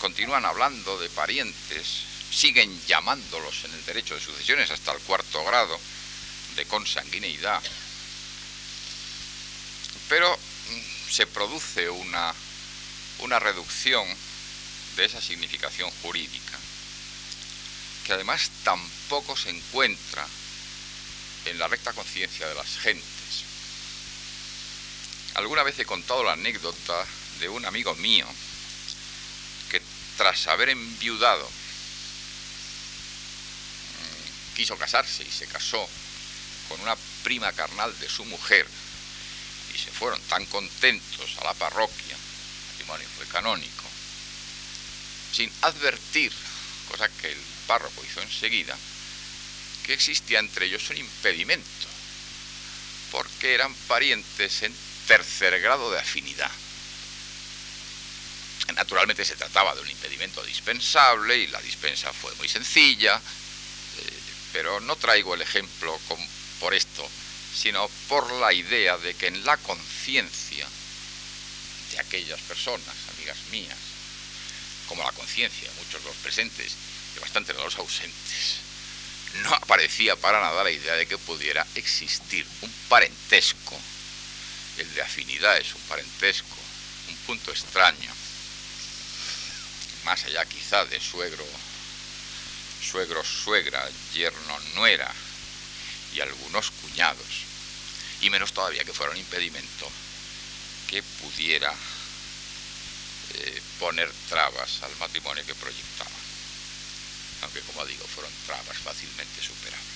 continúan 0.00 0.44
hablando 0.44 0.98
de 0.98 1.08
parientes, 1.10 1.86
siguen 2.32 2.76
llamándolos 2.88 3.62
en 3.66 3.72
el 3.72 3.86
derecho 3.86 4.16
de 4.16 4.20
sucesiones 4.20 4.68
hasta 4.72 4.90
el 4.90 4.98
cuarto 4.98 5.44
grado 5.44 5.78
de 6.58 6.66
consanguineidad, 6.66 7.62
pero 10.08 10.36
mm, 10.36 11.10
se 11.10 11.26
produce 11.26 11.88
una 11.88 12.34
una 13.20 13.38
reducción 13.38 14.06
de 14.96 15.04
esa 15.04 15.20
significación 15.20 15.90
jurídica, 16.02 16.58
que 18.04 18.12
además 18.12 18.50
tampoco 18.64 19.36
se 19.36 19.50
encuentra 19.50 20.26
en 21.44 21.58
la 21.58 21.68
recta 21.68 21.92
conciencia 21.92 22.48
de 22.48 22.54
las 22.54 22.78
gentes. 22.78 23.06
Alguna 25.34 25.62
vez 25.62 25.78
he 25.78 25.84
contado 25.84 26.24
la 26.24 26.32
anécdota 26.32 27.06
de 27.40 27.48
un 27.48 27.64
amigo 27.64 27.94
mío 27.96 28.26
que 29.70 29.80
tras 30.16 30.48
haber 30.48 30.70
enviudado 30.70 31.48
mm, 33.94 34.56
quiso 34.56 34.76
casarse 34.76 35.22
y 35.22 35.30
se 35.30 35.46
casó 35.46 35.88
con 36.68 36.80
una 36.80 36.96
prima 37.22 37.52
carnal 37.52 37.98
de 37.98 38.08
su 38.08 38.24
mujer 38.24 38.66
y 39.74 39.78
se 39.78 39.90
fueron 39.90 40.20
tan 40.22 40.44
contentos 40.46 41.36
a 41.40 41.44
la 41.44 41.54
parroquia 41.54 42.16
fue 43.16 43.26
canónico, 43.26 43.84
sin 45.32 45.52
advertir, 45.62 46.32
cosa 46.90 47.08
que 47.20 47.32
el 47.32 47.38
párroco 47.66 48.02
hizo 48.04 48.22
enseguida, 48.22 48.76
que 49.84 49.92
existía 49.92 50.38
entre 50.38 50.66
ellos 50.66 50.88
un 50.90 50.96
impedimento, 50.96 51.88
porque 53.10 53.54
eran 53.54 53.74
parientes 53.74 54.62
en 54.62 54.74
tercer 55.06 55.60
grado 55.60 55.90
de 55.90 55.98
afinidad. 55.98 56.50
Naturalmente 58.74 59.24
se 59.24 59.34
trataba 59.34 59.74
de 59.74 59.80
un 59.80 59.90
impedimento 59.90 60.42
dispensable 60.44 61.36
y 61.36 61.46
la 61.48 61.60
dispensa 61.60 62.12
fue 62.12 62.34
muy 62.36 62.48
sencilla, 62.48 63.16
eh, 63.16 64.20
pero 64.52 64.80
no 64.80 64.94
traigo 64.96 65.34
el 65.34 65.42
ejemplo 65.42 65.98
por 66.60 66.74
esto, 66.74 67.08
sino 67.54 67.88
por 68.08 68.30
la 68.32 68.52
idea 68.52 68.96
de 68.98 69.14
que 69.14 69.26
en 69.26 69.44
la 69.44 69.56
conciencia 69.56 70.66
de 71.92 71.98
aquellas 72.00 72.40
personas, 72.42 72.94
amigas 73.16 73.36
mías, 73.50 73.78
como 74.86 75.02
la 75.02 75.12
conciencia 75.12 75.68
de 75.68 75.74
muchos 75.74 76.02
de 76.02 76.08
los 76.08 76.16
presentes 76.16 76.72
y 77.16 77.20
bastante 77.20 77.52
de 77.52 77.62
los 77.62 77.76
ausentes, 77.76 78.56
no 79.42 79.52
aparecía 79.54 80.16
para 80.16 80.40
nada 80.40 80.64
la 80.64 80.70
idea 80.70 80.94
de 80.94 81.06
que 81.06 81.18
pudiera 81.18 81.66
existir 81.74 82.46
un 82.62 82.72
parentesco. 82.88 83.78
El 84.78 84.94
de 84.94 85.02
afinidad 85.02 85.58
es 85.58 85.74
un 85.74 85.82
parentesco, 85.82 86.56
un 87.08 87.16
punto 87.26 87.50
extraño, 87.50 88.12
más 90.04 90.24
allá 90.24 90.44
quizá 90.46 90.84
de 90.86 91.00
suegro, 91.00 91.44
suegro, 92.80 93.22
suegra, 93.24 93.86
yerno, 94.14 94.58
nuera 94.74 95.12
y 96.14 96.20
algunos 96.20 96.70
cuñados, 96.70 97.44
y 98.20 98.30
menos 98.30 98.52
todavía 98.52 98.84
que 98.84 98.92
fuera 98.92 99.12
un 99.12 99.18
impedimento 99.18 99.90
que 100.88 101.02
pudiera 101.02 101.72
eh, 103.34 103.62
poner 103.78 104.10
trabas 104.28 104.82
al 104.82 104.96
matrimonio 104.96 105.44
que 105.44 105.54
proyectaba, 105.54 106.10
aunque 107.42 107.60
como 107.60 107.84
digo 107.86 108.06
fueron 108.06 108.32
trabas 108.46 108.78
fácilmente 108.78 109.42
superables. 109.42 109.88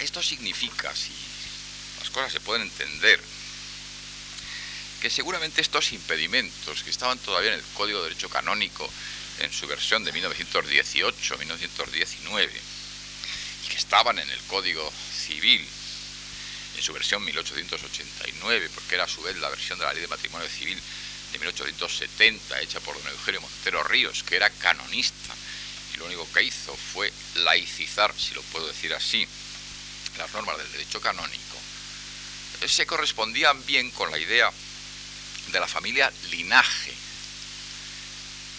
Esto 0.00 0.22
significa, 0.22 0.94
si 0.94 1.12
las 1.98 2.10
cosas 2.10 2.32
se 2.32 2.40
pueden 2.40 2.62
entender, 2.62 3.20
que 5.00 5.10
seguramente 5.10 5.60
estos 5.60 5.92
impedimentos 5.92 6.82
que 6.82 6.90
estaban 6.90 7.18
todavía 7.18 7.52
en 7.52 7.58
el 7.58 7.64
Código 7.74 7.98
de 7.98 8.08
Derecho 8.08 8.28
Canónico 8.28 8.88
en 9.40 9.52
su 9.52 9.66
versión 9.66 10.04
de 10.04 10.14
1918-1919 10.14 12.50
y 13.64 13.68
que 13.68 13.76
estaban 13.76 14.18
en 14.18 14.30
el 14.30 14.38
Código 14.42 14.92
Civil 15.26 15.66
en 16.78 16.84
su 16.84 16.92
versión 16.92 17.24
1889, 17.24 18.70
porque 18.74 18.94
era 18.94 19.04
a 19.04 19.08
su 19.08 19.20
vez 19.22 19.36
la 19.38 19.48
versión 19.48 19.78
de 19.78 19.84
la 19.84 19.92
Ley 19.92 20.02
de 20.02 20.08
Matrimonio 20.08 20.48
Civil 20.48 20.80
de 21.32 21.38
1870, 21.38 22.60
hecha 22.60 22.80
por 22.80 22.96
don 22.96 23.12
Eugenio 23.12 23.40
Montero 23.40 23.82
Ríos, 23.84 24.22
que 24.22 24.36
era 24.36 24.48
canonista, 24.48 25.34
y 25.92 25.98
lo 25.98 26.06
único 26.06 26.30
que 26.32 26.44
hizo 26.44 26.76
fue 26.76 27.12
laicizar, 27.34 28.14
si 28.16 28.34
lo 28.34 28.42
puedo 28.42 28.68
decir 28.68 28.94
así, 28.94 29.26
las 30.16 30.32
normas 30.32 30.56
del 30.58 30.72
derecho 30.72 31.00
canónico, 31.00 31.58
se 32.66 32.86
correspondían 32.86 33.64
bien 33.66 33.90
con 33.90 34.10
la 34.10 34.18
idea 34.18 34.50
de 35.48 35.60
la 35.60 35.66
familia 35.66 36.12
linaje, 36.30 36.94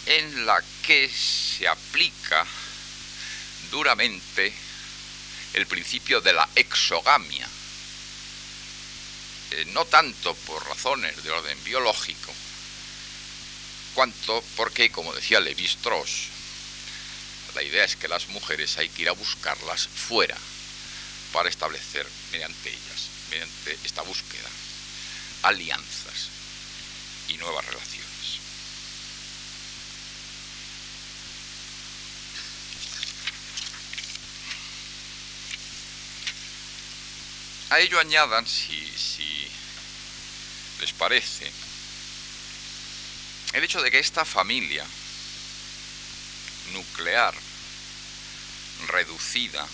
en 0.10 0.48
la 0.48 0.60
que 0.82 1.08
se 1.08 1.68
aplica 1.68 2.44
duramente 3.70 4.52
el 5.54 5.68
principio 5.68 6.20
de 6.20 6.34
la 6.34 6.50
exogamia, 6.56 7.48
eh, 9.52 9.66
no 9.68 9.86
tanto 9.86 10.34
por 10.34 10.68
razones 10.68 11.24
de 11.24 11.30
orden 11.30 11.64
biológico, 11.64 12.34
cuanto 13.94 14.44
porque, 14.56 14.92
como 14.92 15.14
decía 15.14 15.40
Levi 15.40 15.66
Strauss, 15.66 16.30
la 17.54 17.62
idea 17.62 17.84
es 17.84 17.96
que 17.96 18.08
las 18.08 18.30
mujeres 18.30 18.80
hay 18.80 18.90
que 18.90 19.04
ir 19.04 19.10
a 19.10 19.14
buscarlas 19.14 19.88
fuera 19.88 20.38
para 21.32 21.50
establecer 21.50 22.08
mediante 22.32 22.70
ellas, 22.70 23.10
mediante 23.30 23.78
esta 23.84 24.02
búsqueda, 24.02 24.50
alianzas 25.44 26.30
y 27.28 27.36
nuevas 27.36 27.64
relaciones. 27.66 27.99
A 37.70 37.80
ello 37.80 38.00
añadan, 38.00 38.48
si, 38.48 39.48
les 40.80 40.92
parece, 40.94 41.52
el 43.54 43.64
hecho 43.64 43.82
de 43.82 43.92
que 43.92 44.00
esta 44.00 44.26
familia 44.26 44.86
nuclear 46.74 47.36
reducida 48.88 49.68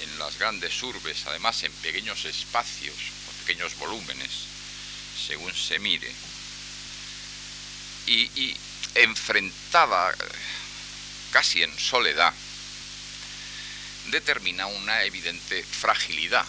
en 0.00 0.18
las 0.18 0.38
grandes 0.38 0.82
urbes, 0.82 1.26
además 1.26 1.62
en 1.62 1.72
pequeños 1.72 2.26
espacios 2.26 2.96
o 3.28 3.32
pequeños 3.46 3.74
volúmenes, 3.76 4.30
según 5.26 5.54
se 5.54 5.78
mire, 5.78 6.12
y, 8.06 8.30
y 8.38 8.56
enfrentada 8.94 10.14
casi 11.30 11.62
en 11.62 11.78
soledad, 11.78 12.34
determina 14.12 14.66
una 14.66 15.04
evidente 15.04 15.64
fragilidad 15.64 16.46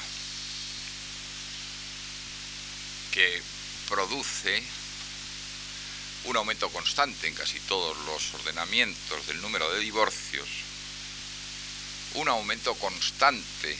que 3.11 3.41
produce 3.87 4.61
un 6.25 6.35
aumento 6.35 6.69
constante 6.69 7.27
en 7.27 7.33
casi 7.33 7.59
todos 7.61 7.97
los 8.05 8.33
ordenamientos 8.33 9.27
del 9.27 9.41
número 9.41 9.71
de 9.71 9.79
divorcios, 9.79 10.47
un 12.15 12.27
aumento 12.27 12.75
constante 12.75 13.77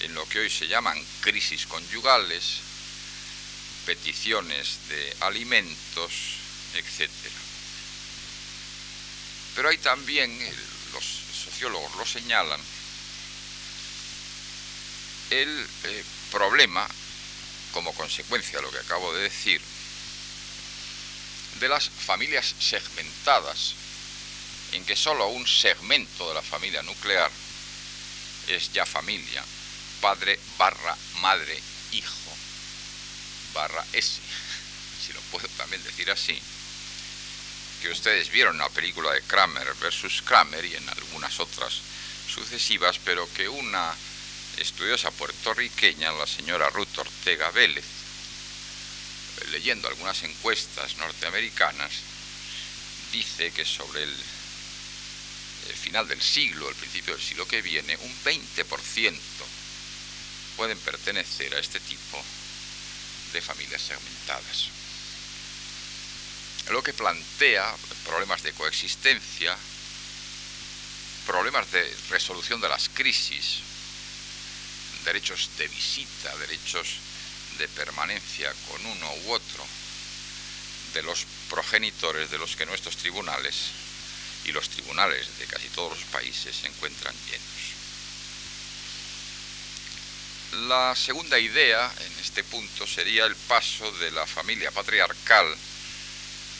en 0.00 0.14
lo 0.14 0.26
que 0.28 0.40
hoy 0.40 0.50
se 0.50 0.66
llaman 0.66 0.98
crisis 1.20 1.66
conyugales, 1.66 2.60
peticiones 3.84 4.78
de 4.88 5.16
alimentos, 5.20 6.12
etc. 6.74 7.10
Pero 9.54 9.68
hay 9.68 9.76
también, 9.78 10.30
los 10.94 11.21
lo 11.70 12.06
señalan, 12.06 12.60
el 15.30 15.68
eh, 15.84 16.04
problema, 16.30 16.86
como 17.72 17.94
consecuencia 17.94 18.58
de 18.58 18.62
lo 18.62 18.70
que 18.70 18.78
acabo 18.78 19.14
de 19.14 19.22
decir, 19.22 19.60
de 21.60 21.68
las 21.68 21.88
familias 21.88 22.54
segmentadas, 22.58 23.74
en 24.72 24.84
que 24.84 24.96
solo 24.96 25.28
un 25.28 25.46
segmento 25.46 26.28
de 26.28 26.34
la 26.34 26.42
familia 26.42 26.82
nuclear 26.82 27.30
es 28.48 28.72
ya 28.72 28.84
familia, 28.84 29.44
padre 30.00 30.38
barra 30.58 30.96
madre 31.20 31.60
hijo 31.92 32.36
barra 33.54 33.84
S, 33.92 34.20
si 35.06 35.12
lo 35.12 35.20
puedo 35.30 35.46
también 35.56 35.82
decir 35.82 36.10
así, 36.10 36.40
que 37.82 37.90
ustedes 37.90 38.30
vieron 38.30 38.54
en 38.54 38.60
la 38.60 38.68
película 38.68 39.10
de 39.10 39.22
Kramer 39.22 39.74
versus 39.80 40.22
Kramer 40.22 40.64
y 40.64 40.76
en 40.76 40.88
algunas 40.88 41.40
otras 41.40 41.80
sucesivas, 42.32 43.00
pero 43.04 43.28
que 43.34 43.48
una 43.48 43.92
estudiosa 44.56 45.10
puertorriqueña, 45.10 46.12
la 46.12 46.28
señora 46.28 46.70
Ruth 46.70 46.96
Ortega 46.98 47.50
Vélez, 47.50 47.84
leyendo 49.50 49.88
algunas 49.88 50.22
encuestas 50.22 50.96
norteamericanas, 50.98 51.90
dice 53.10 53.50
que 53.50 53.64
sobre 53.64 54.04
el, 54.04 54.14
final 55.74 56.06
del 56.06 56.22
siglo, 56.22 56.68
el 56.68 56.76
principio 56.76 57.14
del 57.14 57.22
siglo 57.22 57.48
que 57.48 57.62
viene, 57.62 57.96
un 57.96 58.24
20% 58.24 59.18
pueden 60.56 60.78
pertenecer 60.78 61.52
a 61.56 61.58
este 61.58 61.80
tipo 61.80 62.22
de 63.32 63.40
familias 63.40 63.82
segmentadas. 63.82 64.81
Lo 66.70 66.82
que 66.82 66.92
plantea 66.92 67.74
problemas 68.04 68.42
de 68.42 68.52
coexistencia, 68.52 69.56
problemas 71.26 71.70
de 71.70 71.96
resolución 72.10 72.60
de 72.60 72.68
las 72.68 72.88
crisis, 72.88 73.60
derechos 75.04 75.50
de 75.58 75.68
visita, 75.68 76.36
derechos 76.36 76.98
de 77.58 77.68
permanencia 77.68 78.52
con 78.68 78.84
uno 78.86 79.14
u 79.24 79.32
otro 79.32 79.66
de 80.94 81.02
los 81.02 81.26
progenitores 81.48 82.30
de 82.30 82.38
los 82.38 82.56
que 82.56 82.66
nuestros 82.66 82.96
tribunales 82.96 83.70
y 84.44 84.52
los 84.52 84.68
tribunales 84.68 85.38
de 85.38 85.46
casi 85.46 85.68
todos 85.68 85.98
los 85.98 86.04
países 86.08 86.54
se 86.54 86.66
encuentran 86.66 87.14
llenos. 87.26 87.48
La 90.68 90.94
segunda 90.94 91.38
idea 91.38 91.90
en 91.98 92.18
este 92.20 92.44
punto 92.44 92.86
sería 92.86 93.24
el 93.24 93.34
paso 93.34 93.90
de 93.92 94.10
la 94.10 94.26
familia 94.26 94.70
patriarcal 94.70 95.56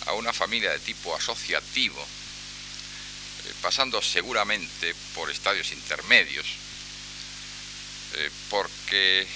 a 0.07 0.13
una 0.15 0.33
familia 0.33 0.71
de 0.71 0.79
tipo 0.81 1.15
asociativo, 1.15 2.01
eh, 2.01 3.53
pasando 3.61 4.03
seguramente 4.03 4.95
por 5.15 5.31
estadios 5.31 5.73
intermedios, 5.73 6.47
eh, 8.15 8.31
porque 8.51 9.27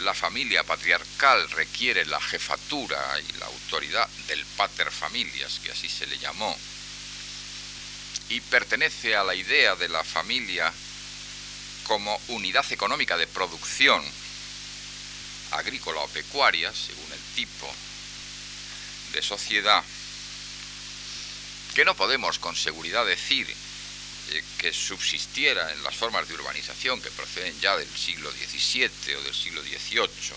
la 0.00 0.14
familia 0.14 0.62
patriarcal 0.64 1.50
requiere 1.50 2.06
la 2.06 2.20
jefatura 2.20 2.98
y 3.28 3.38
la 3.38 3.46
autoridad 3.46 4.08
del 4.28 4.44
pater 4.56 4.90
familias, 4.90 5.60
que 5.62 5.72
así 5.72 5.88
se 5.88 6.06
le 6.06 6.18
llamó, 6.18 6.56
y 8.28 8.40
pertenece 8.40 9.16
a 9.16 9.24
la 9.24 9.34
idea 9.34 9.74
de 9.74 9.88
la 9.88 10.04
familia 10.04 10.72
como 11.84 12.20
unidad 12.28 12.70
económica 12.70 13.16
de 13.16 13.26
producción 13.26 14.04
agrícola 15.52 16.00
o 16.00 16.08
pecuaria, 16.08 16.72
según 16.72 17.10
el 17.10 17.34
tipo 17.34 17.74
de 19.12 19.22
sociedad, 19.22 19.82
que 21.74 21.84
no 21.84 21.94
podemos 21.94 22.38
con 22.38 22.56
seguridad 22.56 23.06
decir 23.06 23.48
eh, 24.30 24.44
que 24.58 24.72
subsistiera 24.72 25.72
en 25.72 25.82
las 25.82 25.94
formas 25.94 26.28
de 26.28 26.34
urbanización 26.34 27.00
que 27.00 27.10
proceden 27.10 27.58
ya 27.60 27.76
del 27.76 27.88
siglo 27.88 28.30
XVII 28.30 29.14
o 29.14 29.22
del 29.22 29.34
siglo 29.34 29.62
XVIII, 29.62 30.34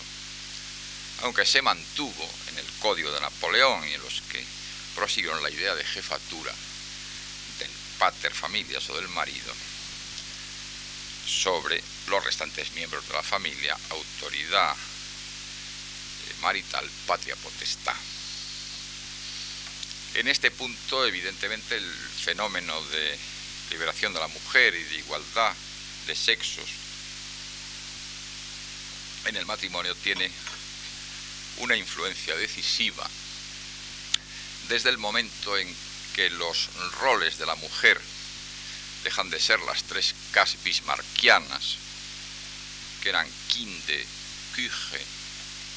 aunque 1.22 1.44
se 1.44 1.62
mantuvo 1.62 2.30
en 2.50 2.58
el 2.58 2.66
código 2.80 3.10
de 3.12 3.20
Napoleón 3.20 3.86
y 3.86 3.94
en 3.94 4.02
los 4.02 4.22
que 4.30 4.44
prosiguieron 4.94 5.42
la 5.42 5.50
idea 5.50 5.74
de 5.74 5.84
jefatura 5.84 6.54
del 7.58 7.70
pater 7.98 8.32
familias 8.32 8.88
o 8.90 8.96
del 8.96 9.08
marido 9.08 9.52
sobre 11.26 11.82
los 12.08 12.24
restantes 12.24 12.72
miembros 12.72 13.06
de 13.08 13.14
la 13.14 13.22
familia, 13.22 13.76
autoridad 13.90 14.74
eh, 14.74 16.34
marital, 16.40 16.88
patria 17.06 17.36
potestad. 17.36 17.96
En 20.14 20.28
este 20.28 20.50
punto, 20.50 21.06
evidentemente, 21.06 21.76
el 21.76 21.90
fenómeno 21.90 22.82
de 22.88 23.18
liberación 23.70 24.12
de 24.12 24.20
la 24.20 24.28
mujer 24.28 24.74
y 24.74 24.82
de 24.82 24.96
igualdad 24.96 25.54
de 26.06 26.14
sexos 26.14 26.68
en 29.24 29.36
el 29.36 29.46
matrimonio 29.46 29.94
tiene 29.94 30.30
una 31.58 31.76
influencia 31.76 32.36
decisiva 32.36 33.08
desde 34.68 34.90
el 34.90 34.98
momento 34.98 35.56
en 35.56 35.74
que 36.14 36.28
los 36.30 36.68
roles 37.00 37.38
de 37.38 37.46
la 37.46 37.54
mujer 37.54 37.98
dejan 39.04 39.30
de 39.30 39.40
ser 39.40 39.60
las 39.60 39.82
tres 39.84 40.14
Ks 40.32 40.62
bismarckianas, 40.62 41.76
que 43.02 43.08
eran 43.08 43.28
Kinde, 43.48 44.06
Küche 44.54 45.00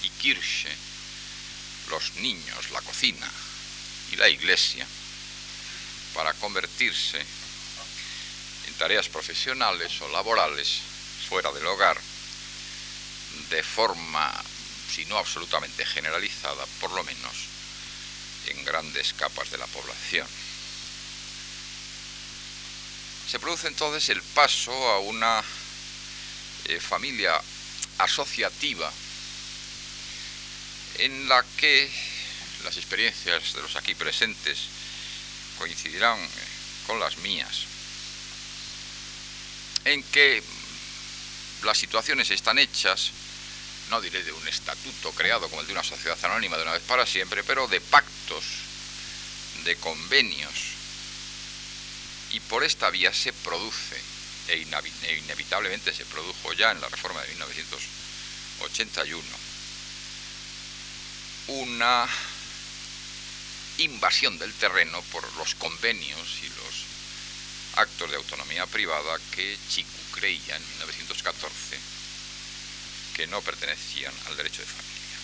y 0.04 0.10
Kirche, 0.10 0.76
los 1.90 2.16
niños, 2.16 2.72
la 2.72 2.82
cocina 2.82 3.32
y 4.12 4.16
la 4.16 4.30
iglesia, 4.30 4.88
para 6.14 6.34
convertirse 6.34 7.20
en 8.68 8.74
tareas 8.76 9.10
profesionales 9.10 10.00
o 10.02 10.10
laborales 10.10 10.82
fuera 11.28 11.52
del 11.52 11.66
hogar, 11.66 12.00
de 13.50 13.64
forma, 13.64 14.34
si 14.94 15.06
no 15.06 15.18
absolutamente 15.18 15.86
generalizada, 15.86 16.66
por 16.80 16.92
lo 16.92 17.04
menos 17.04 17.34
en 18.48 18.64
grandes 18.64 19.14
capas 19.14 19.50
de 19.52 19.58
la 19.58 19.68
población. 19.68 20.28
Se 23.30 23.40
produce 23.40 23.68
entonces 23.68 24.08
el 24.10 24.22
paso 24.22 24.72
a 24.72 25.00
una 25.00 25.44
eh, 26.66 26.80
familia 26.80 27.42
asociativa 27.98 28.92
en 31.00 31.28
la 31.28 31.44
que 31.58 32.15
las 32.66 32.78
experiencias 32.78 33.54
de 33.54 33.62
los 33.62 33.76
aquí 33.76 33.94
presentes 33.96 34.58
coincidirán 35.58 36.20
eh, 36.20 36.28
con 36.88 37.00
las 37.00 37.18
mías, 37.20 37.66
en 39.86 40.04
que 40.04 40.44
las 41.64 41.78
situaciones 41.78 42.30
están 42.32 42.58
hechas, 42.58 43.12
no 43.90 44.02
diré 44.02 44.24
de 44.24 44.32
un 44.32 44.48
estatuto 44.48 45.12
creado 45.12 45.48
como 45.48 45.62
el 45.62 45.68
de 45.68 45.74
una 45.74 45.84
sociedad 45.84 46.18
anónima 46.26 46.58
de 46.58 46.64
una 46.64 46.74
vez 46.74 46.82
para 46.84 47.06
siempre, 47.06 47.44
pero 47.44 47.68
de 47.68 47.80
pactos, 47.80 48.44
de 49.64 49.76
convenios, 49.78 50.74
y 52.32 52.40
por 52.42 52.64
esta 52.64 52.90
vía 52.90 53.14
se 53.14 53.32
produce, 53.32 54.02
e, 54.48 54.66
e 55.04 55.18
inevitablemente 55.18 55.94
se 55.94 56.06
produjo 56.06 56.54
ya 56.54 56.72
en 56.72 56.82
la 56.82 56.90
reforma 56.90 57.22
de 57.22 57.30
1981, 57.30 59.24
una 61.48 62.10
invasión 63.78 64.38
del 64.38 64.54
terreno 64.54 65.02
por 65.12 65.24
los 65.36 65.56
convenios 65.56 66.40
y 66.42 66.48
los 66.48 66.86
actos 67.76 68.10
de 68.10 68.18
autonomía 68.18 68.66
privada 68.68 69.20
que 69.32 69.58
Chiku 69.70 70.00
creía 70.14 70.56
en 70.56 70.68
1914 70.70 71.78
que 73.16 73.28
no 73.28 73.42
pertenecían 73.42 74.14
al 74.28 74.36
derecho 74.36 74.62
de 74.62 74.68
familia. 74.68 75.18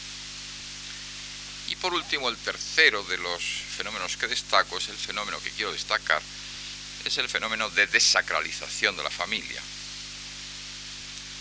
Y 1.67 1.75
por 1.75 1.93
último, 1.93 2.29
el 2.29 2.37
tercero 2.37 3.03
de 3.03 3.17
los 3.17 3.43
fenómenos 3.43 4.17
que 4.17 4.27
destaco 4.27 4.77
es 4.77 4.89
el 4.89 4.97
fenómeno 4.97 5.41
que 5.41 5.51
quiero 5.51 5.71
destacar, 5.71 6.21
es 7.05 7.17
el 7.17 7.29
fenómeno 7.29 7.69
de 7.69 7.87
desacralización 7.87 8.95
de 8.95 9.03
la 9.03 9.09
familia, 9.09 9.61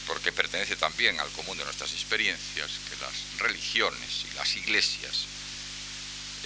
porque 0.07 0.33
pertenece 0.33 0.77
también 0.77 1.19
al 1.21 1.31
común 1.31 1.57
de 1.57 1.65
nuestras 1.65 1.93
experiencias 1.93 2.71
que 2.89 2.97
las 2.97 3.39
religiones 3.39 4.25
y 4.31 4.37
las 4.37 4.57
iglesias 4.57 5.27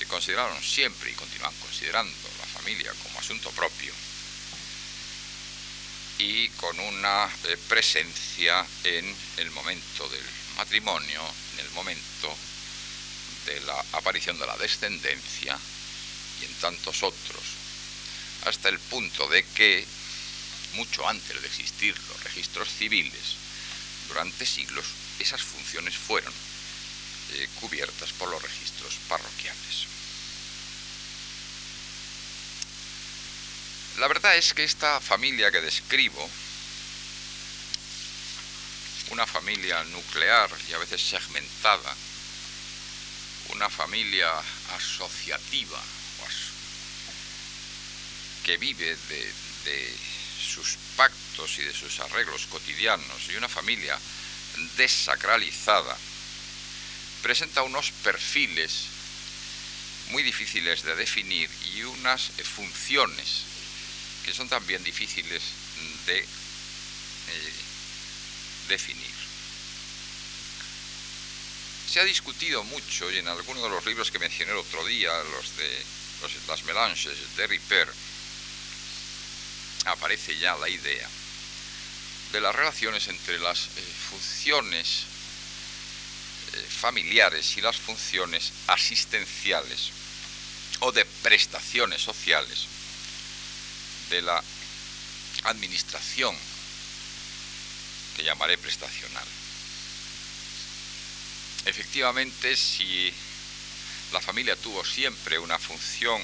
consideraron 0.04 0.62
siempre 0.62 1.10
y 1.10 1.14
continúan 1.14 1.54
considerando 1.60 2.28
la 2.38 2.46
familia 2.46 2.92
como 3.02 3.18
asunto 3.18 3.50
propio 3.50 3.92
y 6.18 6.48
con 6.50 6.78
una 6.78 7.28
eh, 7.44 7.56
presencia 7.68 8.64
en 8.84 9.14
el 9.38 9.50
momento 9.50 10.08
del 10.08 10.24
matrimonio, 10.56 11.22
en 11.54 11.66
el 11.66 11.70
momento 11.72 12.36
de 13.46 13.60
la 13.62 13.84
aparición 13.92 14.38
de 14.38 14.46
la 14.46 14.56
descendencia 14.56 15.58
y 16.40 16.44
en 16.44 16.54
tantos 16.54 17.02
otros, 17.02 17.42
hasta 18.44 18.68
el 18.68 18.78
punto 18.78 19.28
de 19.28 19.44
que, 19.44 19.86
mucho 20.74 21.06
antes 21.08 21.40
de 21.40 21.46
existir 21.46 21.96
los 22.08 22.22
registros 22.24 22.68
civiles, 22.68 23.36
durante 24.08 24.46
siglos 24.46 24.86
esas 25.18 25.42
funciones 25.42 25.96
fueron 25.96 26.32
eh, 27.32 27.48
cubiertas 27.60 28.12
por 28.12 28.28
los 28.30 28.42
registros 28.42 28.94
parroquiales. 29.08 29.93
La 33.98 34.08
verdad 34.08 34.36
es 34.36 34.52
que 34.54 34.64
esta 34.64 35.00
familia 35.00 35.52
que 35.52 35.60
describo, 35.60 36.28
una 39.10 39.24
familia 39.24 39.84
nuclear 39.84 40.50
y 40.68 40.72
a 40.72 40.78
veces 40.78 41.00
segmentada, 41.00 41.94
una 43.50 43.70
familia 43.70 44.32
asociativa 44.76 45.80
que 48.42 48.56
vive 48.56 48.96
de, 49.08 49.32
de, 49.64 49.96
sus 50.44 50.76
pactos 50.96 51.58
y 51.58 51.62
de 51.62 51.72
sus 51.72 51.98
arreglos 52.00 52.46
cotidianos 52.46 53.28
y 53.30 53.36
una 53.36 53.48
familia 53.48 53.98
desacralizada, 54.76 55.96
presenta 57.22 57.62
unos 57.62 57.90
perfiles 58.02 58.86
muy 60.10 60.22
difíciles 60.22 60.82
de 60.82 60.94
definir 60.96 61.48
y 61.74 61.82
unas 61.82 62.32
funciones 62.42 63.53
que 64.24 64.32
son 64.32 64.48
también 64.48 64.82
difíciles 64.82 65.42
de 66.06 66.18
eh, 66.18 67.52
definir. 68.68 69.14
Se 71.90 72.00
ha 72.00 72.04
discutido 72.04 72.64
mucho, 72.64 73.10
y 73.10 73.18
en 73.18 73.28
alguno 73.28 73.62
de 73.62 73.68
los 73.68 73.86
libros 73.86 74.10
que 74.10 74.18
mencioné 74.18 74.52
el 74.52 74.58
otro 74.58 74.84
día, 74.86 75.12
los 75.24 75.56
de 75.56 75.84
las 76.48 76.64
melanges 76.64 77.36
de 77.36 77.46
Ripper, 77.46 77.92
aparece 79.84 80.36
ya 80.38 80.56
la 80.56 80.68
idea 80.68 81.08
de 82.32 82.40
las 82.40 82.54
relaciones 82.54 83.06
entre 83.08 83.38
las 83.38 83.66
eh, 83.66 83.92
funciones 84.10 85.04
eh, 86.54 86.66
familiares 86.68 87.56
y 87.56 87.60
las 87.60 87.76
funciones 87.76 88.52
asistenciales 88.66 89.90
o 90.80 90.90
de 90.90 91.04
prestaciones 91.04 92.02
sociales 92.02 92.66
de 94.10 94.22
la 94.22 94.42
administración 95.44 96.36
que 98.16 98.24
llamaré 98.24 98.56
prestacional. 98.58 99.26
Efectivamente, 101.66 102.56
si 102.56 103.12
la 104.12 104.20
familia 104.20 104.56
tuvo 104.56 104.84
siempre 104.84 105.38
una 105.38 105.58
función 105.58 106.22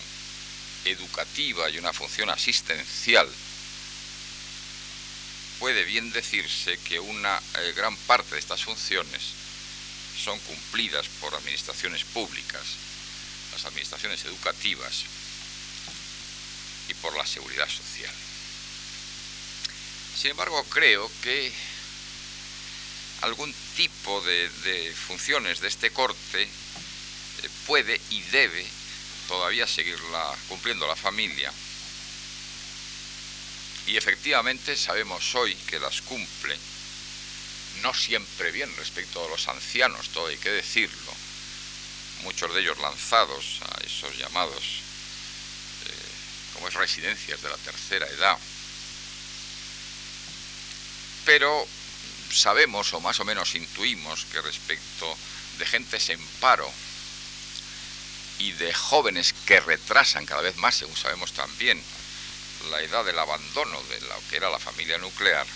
educativa 0.85 1.68
y 1.70 1.78
una 1.78 1.93
función 1.93 2.31
asistencial, 2.31 3.28
puede 5.59 5.85
bien 5.85 6.11
decirse 6.12 6.78
que 6.78 7.01
una 7.01 7.41
eh, 7.59 7.72
gran 7.76 7.97
parte 7.97 8.35
de 8.35 8.41
estas 8.41 8.64
funciones 8.64 9.20
son 10.22 10.39
cumplidas 10.41 11.07
por 11.20 11.35
administraciones 11.35 12.05
públicas, 12.05 12.62
las 13.53 13.64
administraciones 13.64 14.24
educativas, 14.24 15.05
por 17.01 17.16
la 17.16 17.26
seguridad 17.26 17.68
social. 17.68 18.14
Sin 20.16 20.32
embargo, 20.32 20.62
creo 20.64 21.11
que 21.22 21.53
algún 23.22 23.55
tipo 23.76 24.20
de, 24.22 24.94
funciones 24.94 25.61
de 25.61 25.68
este 25.68 25.90
corte 25.92 26.42
eh, 26.42 26.48
puede 27.66 28.01
y 28.11 28.20
debe 28.22 28.66
todavía 29.28 29.66
seguirla 29.66 30.36
cumpliendo 30.48 30.86
la 30.86 30.96
familia. 30.96 31.53
Y 33.86 33.96
efectivamente 33.96 34.76
sabemos 34.76 35.34
hoy 35.34 35.55
que 35.55 35.78
las 35.78 36.03
cumple, 36.03 36.57
no 37.82 37.94
siempre 37.94 38.53
bien 38.53 38.74
respecto 38.76 39.24
a 39.24 39.28
los 39.28 39.48
ancianos, 39.48 40.11
todo 40.11 40.26
hay 40.26 40.36
que 40.36 40.51
decirlo, 40.51 41.14
muchos 42.22 42.53
de 42.55 42.61
ellos 42.61 42.78
lanzados 42.78 43.61
a 43.62 43.80
esos 43.84 44.16
llamados 44.18 44.89
como 46.61 46.68
es 46.68 46.74
residencias 46.74 47.40
de 47.40 47.48
la 47.48 47.56
tercera 47.56 48.06
edad. 48.06 48.36
Pero 51.24 51.66
sabemos 52.30 52.92
o 52.92 53.00
más 53.00 53.18
o 53.18 53.24
menos 53.24 53.54
intuimos 53.54 54.26
que 54.26 54.42
respecto 54.42 55.16
de 55.58 55.64
gentes 55.64 56.11
en 56.11 56.20
paro 56.38 56.70
y 58.38 58.52
de 58.52 58.74
jóvenes 58.74 59.32
que 59.46 59.61
retrasan 59.61 60.26
cada 60.26 60.42
vez 60.42 60.56
más, 60.58 60.76
según 60.76 60.96
sabemos 60.96 61.32
también, 61.32 61.82
la 62.70 62.82
edad 62.82 63.06
del 63.06 63.18
abandono 63.18 63.82
de 63.84 64.00
lo 64.02 64.22
que 64.28 64.36
era 64.36 64.50
la 64.50 64.58
familia 64.58 64.98
nuclear, 64.98 65.46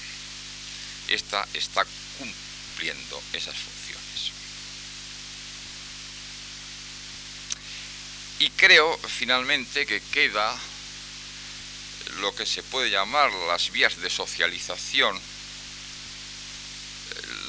esta 1.09 1.46
está 1.52 1.84
cumpliendo 2.18 3.22
esas 3.34 3.57
funciones. 3.57 4.32
Y 8.38 8.48
creo 8.50 8.98
finalmente 9.07 9.84
que 9.84 10.00
queda 10.00 10.59
lo 12.20 12.34
que 12.34 12.46
se 12.46 12.62
puede 12.62 12.90
llamar 12.90 13.32
las 13.48 13.70
vías 13.70 14.00
de 14.00 14.11
socialización, 14.11 15.20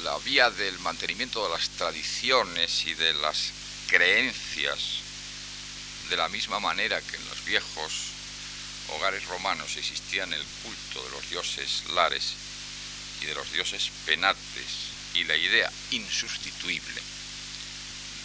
la 0.03 0.17
vía 0.19 0.49
del 0.51 0.77
mantenimiento 0.79 1.43
de 1.43 1.49
las 1.49 1.69
tradiciones 1.69 2.85
y 2.85 2.93
de 2.93 3.13
las 3.13 3.51
creencias, 3.87 4.99
de 6.09 6.17
la 6.17 6.29
misma 6.29 6.59
manera 6.59 7.01
que 7.01 7.15
en 7.15 7.25
los 7.29 7.45
viejos 7.45 7.91
hogares 8.89 9.25
romanos 9.25 9.75
existían 9.77 10.31
el 10.31 10.43
culto 10.63 11.03
de 11.03 11.11
los 11.11 11.29
dioses 11.29 11.83
lares 11.93 12.33
y 13.21 13.25
de 13.25 13.35
los 13.35 13.51
dioses 13.51 13.89
penates 14.05 14.95
y 15.13 15.23
la 15.23 15.35
idea 15.35 15.71
insustituible 15.91 17.01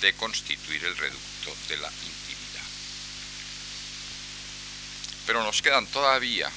de 0.00 0.12
constituir 0.14 0.84
el 0.84 0.96
reducto 0.96 1.54
de 1.68 1.76
la 1.76 1.88
intimidad. 1.88 2.66
Pero 5.30 5.44
nos 5.44 5.62
quedan 5.62 5.86
todavía, 5.86 6.50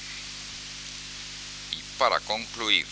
y 1.70 1.80
para 1.96 2.18
concluir, 2.18 2.84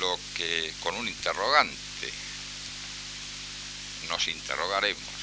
lo 0.00 0.18
que 0.34 0.74
con 0.80 0.96
un 0.96 1.06
interrogante 1.06 2.12
nos 4.08 4.26
interrogaremos 4.26 5.14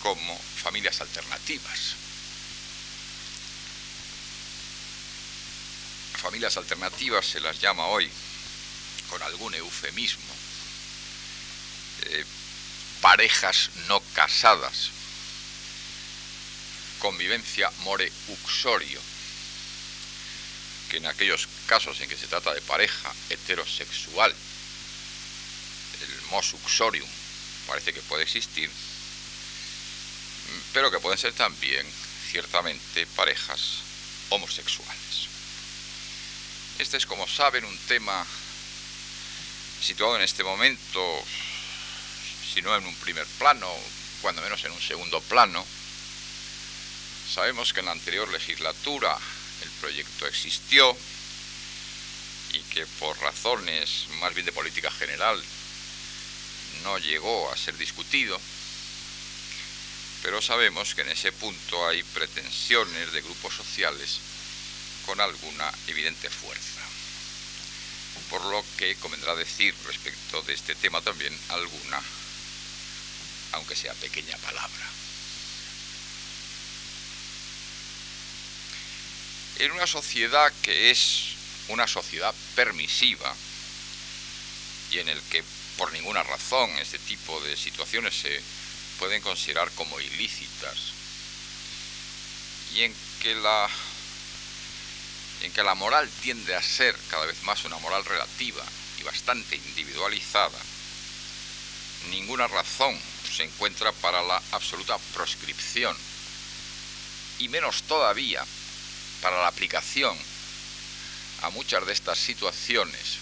como 0.00 0.38
familias 0.38 1.00
alternativas. 1.00 1.96
Familias 6.22 6.56
alternativas 6.56 7.26
se 7.26 7.40
las 7.40 7.60
llama 7.60 7.86
hoy 7.86 8.08
con 9.10 9.20
algún 9.24 9.56
eufemismo 9.56 10.34
eh, 12.02 12.24
parejas 13.00 13.70
no 13.88 14.00
casadas, 14.14 14.90
convivencia 16.98 17.70
more 17.78 18.10
uxorio, 18.28 19.00
que 20.90 20.98
en 20.98 21.06
aquellos 21.06 21.48
casos 21.66 22.00
en 22.00 22.08
que 22.08 22.16
se 22.16 22.26
trata 22.26 22.54
de 22.54 22.60
pareja 22.62 23.12
heterosexual, 23.30 24.34
el 26.00 26.22
mos 26.30 26.52
uxorium 26.54 27.08
parece 27.66 27.92
que 27.92 28.02
puede 28.02 28.22
existir, 28.22 28.70
pero 30.72 30.90
que 30.90 31.00
pueden 31.00 31.18
ser 31.18 31.32
también 31.32 31.86
ciertamente 32.30 33.06
parejas 33.06 33.78
homosexuales. 34.30 35.28
Este 36.78 36.96
es, 36.96 37.06
como 37.06 37.28
saben, 37.28 37.64
un 37.64 37.78
tema 37.86 38.26
situado 39.80 40.16
en 40.16 40.22
este 40.22 40.42
momento, 40.42 41.24
si 42.52 42.62
no 42.62 42.76
en 42.76 42.86
un 42.86 42.94
primer 42.96 43.26
plano, 43.38 43.70
cuando 44.22 44.42
menos 44.42 44.64
en 44.64 44.72
un 44.72 44.80
segundo 44.80 45.20
plano. 45.20 45.64
Sabemos 47.34 47.72
que 47.72 47.80
en 47.80 47.86
la 47.86 47.92
anterior 47.92 48.28
legislatura 48.28 49.18
el 49.62 49.68
proyecto 49.80 50.24
existió 50.28 50.96
y 52.52 52.60
que 52.60 52.86
por 53.00 53.18
razones 53.18 54.06
más 54.20 54.32
bien 54.34 54.46
de 54.46 54.52
política 54.52 54.88
general 54.92 55.42
no 56.84 56.96
llegó 56.98 57.50
a 57.50 57.56
ser 57.56 57.76
discutido, 57.76 58.40
pero 60.22 60.40
sabemos 60.40 60.94
que 60.94 61.00
en 61.00 61.08
ese 61.08 61.32
punto 61.32 61.88
hay 61.88 62.04
pretensiones 62.04 63.12
de 63.12 63.22
grupos 63.22 63.52
sociales 63.54 64.20
con 65.04 65.20
alguna 65.20 65.72
evidente 65.88 66.30
fuerza. 66.30 66.82
Por 68.30 68.44
lo 68.44 68.64
que 68.76 68.94
convendrá 68.94 69.34
decir 69.34 69.74
respecto 69.88 70.40
de 70.42 70.54
este 70.54 70.76
tema 70.76 71.00
también 71.00 71.36
alguna, 71.48 72.00
aunque 73.54 73.74
sea 73.74 73.92
pequeña 73.94 74.36
palabra. 74.38 75.03
En 79.58 79.72
una 79.72 79.86
sociedad 79.86 80.52
que 80.62 80.90
es 80.90 81.34
una 81.68 81.86
sociedad 81.86 82.34
permisiva 82.54 83.34
y 84.90 84.98
en 84.98 85.08
el 85.08 85.20
que 85.22 85.42
por 85.76 85.92
ninguna 85.92 86.22
razón 86.22 86.70
este 86.78 86.98
tipo 86.98 87.40
de 87.40 87.56
situaciones 87.56 88.14
se 88.14 88.40
pueden 88.98 89.22
considerar 89.22 89.70
como 89.72 90.00
ilícitas 90.00 90.76
y 92.74 92.82
en 92.82 92.94
que 93.20 93.34
la 93.34 93.68
en 95.42 95.52
que 95.52 95.62
la 95.62 95.74
moral 95.74 96.08
tiende 96.22 96.54
a 96.54 96.62
ser 96.62 96.96
cada 97.10 97.26
vez 97.26 97.42
más 97.42 97.64
una 97.64 97.78
moral 97.78 98.04
relativa 98.04 98.64
y 98.98 99.02
bastante 99.02 99.56
individualizada, 99.56 100.58
ninguna 102.08 102.48
razón 102.48 102.98
se 103.30 103.44
encuentra 103.44 103.92
para 103.92 104.22
la 104.22 104.40
absoluta 104.52 104.96
proscripción 105.12 105.96
y 107.38 107.48
menos 107.48 107.82
todavía 107.82 108.44
para 109.24 109.40
la 109.40 109.48
aplicación 109.48 110.14
a 111.40 111.48
muchas 111.48 111.86
de 111.86 111.94
estas 111.94 112.18
situaciones 112.18 113.16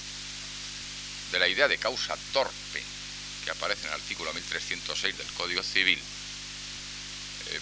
de 1.30 1.38
la 1.38 1.46
idea 1.46 1.68
de 1.68 1.78
causa 1.78 2.16
torpe 2.32 2.82
que 3.44 3.52
aparece 3.52 3.82
en 3.82 3.92
el 3.92 4.00
artículo 4.00 4.34
1306 4.34 5.16
del 5.16 5.26
Código 5.34 5.62
Civil 5.62 6.00
eh, 6.00 7.60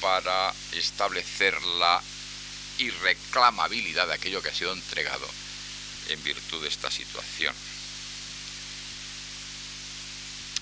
para 0.00 0.52
establecer 0.72 1.62
la 1.62 2.02
irreclamabilidad 2.78 4.08
de 4.08 4.14
aquello 4.14 4.42
que 4.42 4.48
ha 4.48 4.54
sido 4.54 4.72
entregado 4.72 5.28
en 6.08 6.20
virtud 6.24 6.60
de 6.60 6.68
esta 6.68 6.90
situación. 6.90 7.54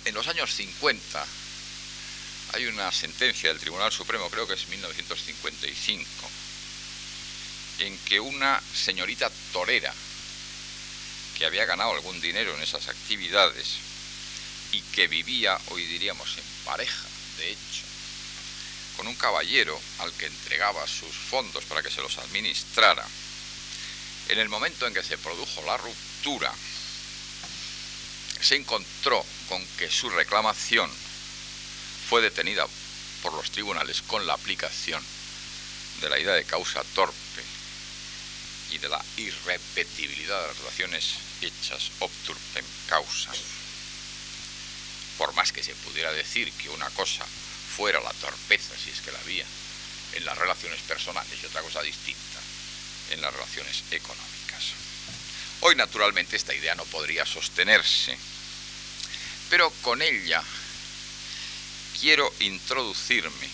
En 0.04 0.12
los 0.12 0.28
años 0.28 0.52
50 0.52 1.26
hay 2.52 2.66
una 2.66 2.92
sentencia 2.92 3.48
del 3.48 3.58
Tribunal 3.58 3.90
Supremo, 3.90 4.28
creo 4.28 4.46
que 4.46 4.52
es 4.52 4.68
1955, 4.68 6.30
en 7.78 7.98
que 7.98 8.20
una 8.20 8.60
señorita 8.74 9.30
torera 9.52 9.92
que 11.36 11.44
había 11.44 11.66
ganado 11.66 11.92
algún 11.92 12.20
dinero 12.20 12.54
en 12.54 12.62
esas 12.62 12.88
actividades 12.88 13.76
y 14.72 14.80
que 14.80 15.06
vivía, 15.06 15.58
hoy 15.68 15.84
diríamos, 15.84 16.36
en 16.38 16.44
pareja, 16.64 17.06
de 17.38 17.50
hecho, 17.50 17.82
con 18.96 19.06
un 19.06 19.14
caballero 19.14 19.78
al 19.98 20.12
que 20.12 20.26
entregaba 20.26 20.86
sus 20.86 21.14
fondos 21.14 21.64
para 21.64 21.82
que 21.82 21.90
se 21.90 22.00
los 22.00 22.16
administrara, 22.18 23.04
en 24.28 24.38
el 24.38 24.48
momento 24.48 24.86
en 24.86 24.94
que 24.94 25.02
se 25.02 25.18
produjo 25.18 25.62
la 25.62 25.76
ruptura, 25.76 26.52
se 28.40 28.56
encontró 28.56 29.24
con 29.48 29.64
que 29.78 29.90
su 29.90 30.08
reclamación 30.10 30.90
fue 32.08 32.22
detenida 32.22 32.66
por 33.22 33.34
los 33.34 33.50
tribunales 33.50 34.02
con 34.02 34.26
la 34.26 34.34
aplicación 34.34 35.02
de 36.00 36.08
la 36.08 36.18
idea 36.18 36.34
de 36.34 36.44
causa 36.44 36.82
torpe 36.94 37.25
y 38.70 38.78
de 38.78 38.88
la 38.88 39.04
irrepetibilidad 39.16 40.40
de 40.42 40.48
las 40.48 40.58
relaciones 40.58 41.14
hechas 41.40 41.90
obturpen 42.00 42.64
causa. 42.88 43.32
Por 45.18 45.32
más 45.34 45.52
que 45.52 45.62
se 45.62 45.74
pudiera 45.74 46.12
decir 46.12 46.52
que 46.52 46.68
una 46.70 46.90
cosa 46.90 47.24
fuera 47.76 48.00
la 48.00 48.12
torpeza, 48.12 48.74
si 48.76 48.90
es 48.90 49.00
que 49.00 49.12
la 49.12 49.20
había, 49.20 49.46
en 50.14 50.24
las 50.24 50.36
relaciones 50.38 50.80
personales 50.82 51.32
y 51.42 51.46
otra 51.46 51.62
cosa 51.62 51.82
distinta 51.82 52.40
en 53.10 53.20
las 53.20 53.32
relaciones 53.32 53.84
económicas. 53.90 54.72
Hoy, 55.60 55.74
naturalmente, 55.76 56.36
esta 56.36 56.54
idea 56.54 56.74
no 56.74 56.84
podría 56.84 57.24
sostenerse, 57.24 58.16
pero 59.48 59.70
con 59.82 60.02
ella 60.02 60.42
quiero 62.00 62.32
introducirme 62.40 63.48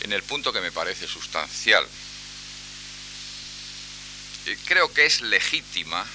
en 0.00 0.12
el 0.12 0.22
punto 0.22 0.52
que 0.52 0.60
me 0.60 0.72
parece 0.72 1.06
sustancial. 1.06 1.86
Eh, 4.46 4.56
creo 4.66 4.92
que 4.92 5.06
es 5.06 5.20
legítima 5.20 6.06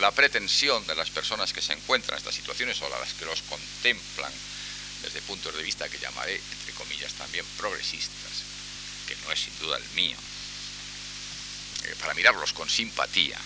la 0.00 0.10
pretensión 0.10 0.86
de 0.86 0.94
las 0.94 1.10
personas 1.10 1.52
que 1.52 1.62
se 1.62 1.72
encuentran 1.72 2.14
en 2.14 2.18
estas 2.18 2.34
situaciones 2.34 2.80
o 2.82 2.88
las 2.88 3.14
que 3.14 3.24
los 3.24 3.42
contemplan 3.42 4.32
desde 5.02 5.20
puntos 5.22 5.54
de 5.54 5.62
vista 5.62 5.88
que 5.88 5.98
llamaré, 5.98 6.34
entre 6.34 6.72
comillas, 6.74 7.12
también 7.12 7.44
progresistas, 7.58 8.42
que 9.06 9.16
no 9.24 9.30
es 9.30 9.40
sin 9.40 9.56
duda 9.58 9.76
el 9.76 9.88
mío, 9.90 10.16
eh, 11.84 11.94
para 12.00 12.14
mirarlos 12.14 12.52
con 12.52 12.68
simpatía, 12.68 13.38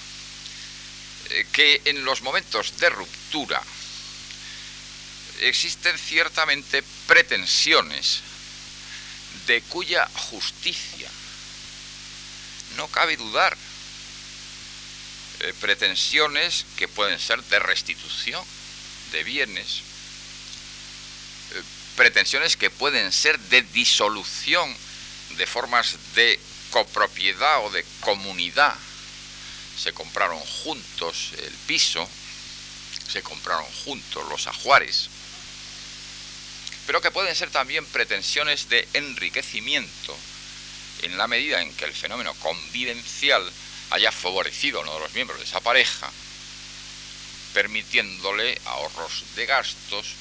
eh, 1.30 1.46
que 1.52 1.82
en 1.84 2.04
los 2.04 2.22
momentos 2.22 2.78
de 2.78 2.88
ruptura 2.88 3.62
existen 5.40 5.98
ciertamente 5.98 6.82
pretensiones 7.06 8.20
de 9.46 9.60
cuya 9.62 10.08
justicia 10.14 11.10
no 12.78 12.88
cabe 12.88 13.16
dudar, 13.16 13.56
eh, 15.40 15.52
pretensiones 15.60 16.64
que 16.76 16.86
pueden 16.86 17.18
ser 17.18 17.42
de 17.42 17.58
restitución 17.58 18.42
de 19.12 19.24
bienes, 19.24 19.82
pretensiones 21.96 22.56
que 22.56 22.70
pueden 22.70 23.12
ser 23.12 23.38
de 23.38 23.62
disolución 23.62 24.74
de 25.36 25.46
formas 25.46 25.96
de 26.14 26.38
copropiedad 26.70 27.64
o 27.64 27.70
de 27.70 27.84
comunidad. 28.00 28.76
Se 29.76 29.92
compraron 29.92 30.38
juntos 30.38 31.32
el 31.38 31.52
piso, 31.66 32.08
se 33.10 33.22
compraron 33.22 33.66
juntos 33.84 34.28
los 34.28 34.46
ajuares, 34.46 35.10
pero 36.86 37.00
que 37.00 37.10
pueden 37.10 37.34
ser 37.34 37.50
también 37.50 37.84
pretensiones 37.86 38.68
de 38.68 38.86
enriquecimiento 38.92 40.16
en 41.02 41.16
la 41.16 41.26
medida 41.26 41.60
en 41.62 41.72
que 41.74 41.84
el 41.84 41.94
fenómeno 41.94 42.34
convivencial 42.34 43.50
haya 43.90 44.12
favorecido 44.12 44.78
a 44.78 44.82
uno 44.82 44.94
de 44.94 45.00
los 45.00 45.14
miembros 45.14 45.38
de 45.38 45.44
esa 45.44 45.60
pareja, 45.60 46.10
permitiéndole 47.54 48.60
ahorros 48.64 49.24
de 49.34 49.46
gastos, 49.46 50.14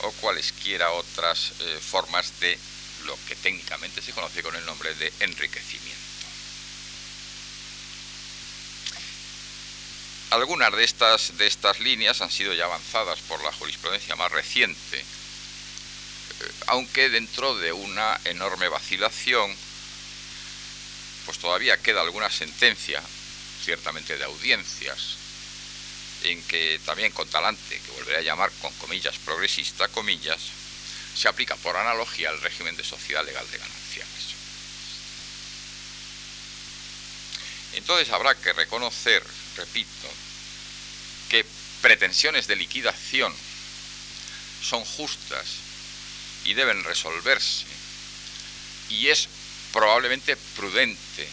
o 0.00 0.12
cualesquiera 0.12 0.92
otras 0.92 1.52
eh, 1.60 1.78
formas 1.80 2.38
de 2.40 2.58
lo 3.04 3.18
que 3.26 3.34
técnicamente 3.36 4.02
se 4.02 4.12
conoce 4.12 4.42
con 4.42 4.54
el 4.54 4.64
nombre 4.64 4.94
de 4.94 5.12
enriquecimiento. 5.20 5.98
Algunas 10.30 10.72
de 10.76 10.84
estas, 10.84 11.38
de 11.38 11.46
estas 11.46 11.80
líneas 11.80 12.20
han 12.20 12.30
sido 12.30 12.52
ya 12.52 12.66
avanzadas 12.66 13.18
por 13.20 13.42
la 13.42 13.52
jurisprudencia 13.52 14.14
más 14.14 14.30
reciente, 14.30 14.98
eh, 14.98 15.04
aunque 16.66 17.08
dentro 17.08 17.56
de 17.56 17.72
una 17.72 18.20
enorme 18.24 18.68
vacilación, 18.68 19.56
pues 21.28 21.40
todavía 21.40 21.76
queda 21.76 22.00
alguna 22.00 22.30
sentencia, 22.30 23.02
ciertamente 23.62 24.16
de 24.16 24.24
audiencias, 24.24 25.16
en 26.22 26.42
que 26.44 26.80
también 26.86 27.12
con 27.12 27.28
talante, 27.28 27.78
que 27.78 27.90
volveré 27.90 28.16
a 28.16 28.22
llamar 28.22 28.50
con 28.62 28.72
comillas 28.76 29.18
progresista, 29.26 29.88
comillas, 29.88 30.40
se 31.14 31.28
aplica 31.28 31.54
por 31.56 31.76
analogía 31.76 32.30
al 32.30 32.40
régimen 32.40 32.74
de 32.78 32.82
sociedad 32.82 33.26
legal 33.26 33.46
de 33.50 33.58
gananciales. 33.58 34.34
Entonces 37.74 38.08
habrá 38.08 38.34
que 38.34 38.54
reconocer, 38.54 39.22
repito, 39.58 40.08
que 41.28 41.44
pretensiones 41.82 42.46
de 42.46 42.56
liquidación 42.56 43.34
son 44.62 44.82
justas 44.82 45.44
y 46.46 46.54
deben 46.54 46.82
resolverse, 46.84 47.66
y 48.88 49.08
es 49.08 49.28
probablemente 49.72 50.36
prudente 50.36 51.28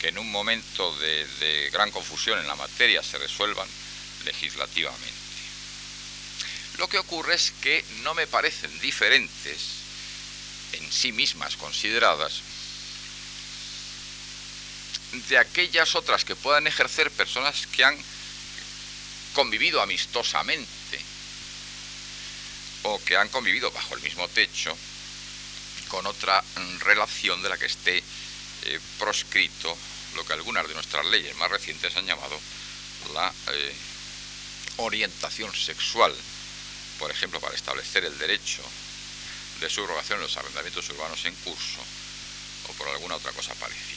que 0.00 0.08
en 0.08 0.18
un 0.18 0.30
momento 0.30 0.96
de, 0.98 1.70
gran 1.72 1.90
confusión 1.90 2.38
en 2.38 2.46
la 2.46 2.56
materia 2.56 3.02
se 3.02 3.18
resuelvan 3.18 3.68
legislativamente. 4.24 5.12
Lo 6.78 6.88
que 6.88 6.98
ocurre 6.98 7.34
es 7.34 7.52
que 7.62 7.84
no 8.02 8.14
me 8.14 8.26
parecen 8.26 8.78
diferentes, 8.80 9.58
en 10.72 10.92
sí 10.92 11.12
mismas 11.12 11.56
consideradas, 11.56 12.42
de 15.28 15.38
aquellas 15.38 15.94
otras 15.94 16.24
que 16.24 16.36
puedan 16.36 16.66
ejercer 16.66 17.10
personas 17.10 17.66
que 17.68 17.84
han 17.84 17.96
convivido 19.34 19.80
amistosamente 19.80 21.00
o 22.82 23.02
que 23.04 23.16
han 23.16 23.28
convivido 23.28 23.70
bajo 23.70 23.94
el 23.94 24.02
mismo 24.02 24.28
techo 24.28 24.76
con 25.88 26.06
otra 26.06 26.42
relación 26.80 27.42
de 27.42 27.48
la 27.48 27.58
que 27.58 27.66
esté 27.66 27.98
eh, 27.98 28.80
proscrito 28.98 29.76
lo 30.14 30.24
que 30.24 30.32
algunas 30.32 30.66
de 30.66 30.74
nuestras 30.74 31.04
leyes 31.06 31.36
más 31.36 31.50
recientes 31.50 31.94
han 31.96 32.06
llamado 32.06 32.40
la 33.12 33.32
eh, 33.52 33.74
orientación 34.78 35.54
sexual, 35.54 36.14
por 36.98 37.10
ejemplo, 37.10 37.40
para 37.40 37.54
establecer 37.54 38.04
el 38.04 38.16
derecho 38.18 38.62
de 39.60 39.70
subrogación 39.70 40.18
en 40.18 40.24
los 40.24 40.36
arrendamientos 40.36 40.88
urbanos 40.90 41.24
en 41.24 41.34
curso 41.36 41.80
o 42.68 42.72
por 42.72 42.88
alguna 42.88 43.16
otra 43.16 43.32
cosa 43.32 43.54
parecida. 43.54 43.96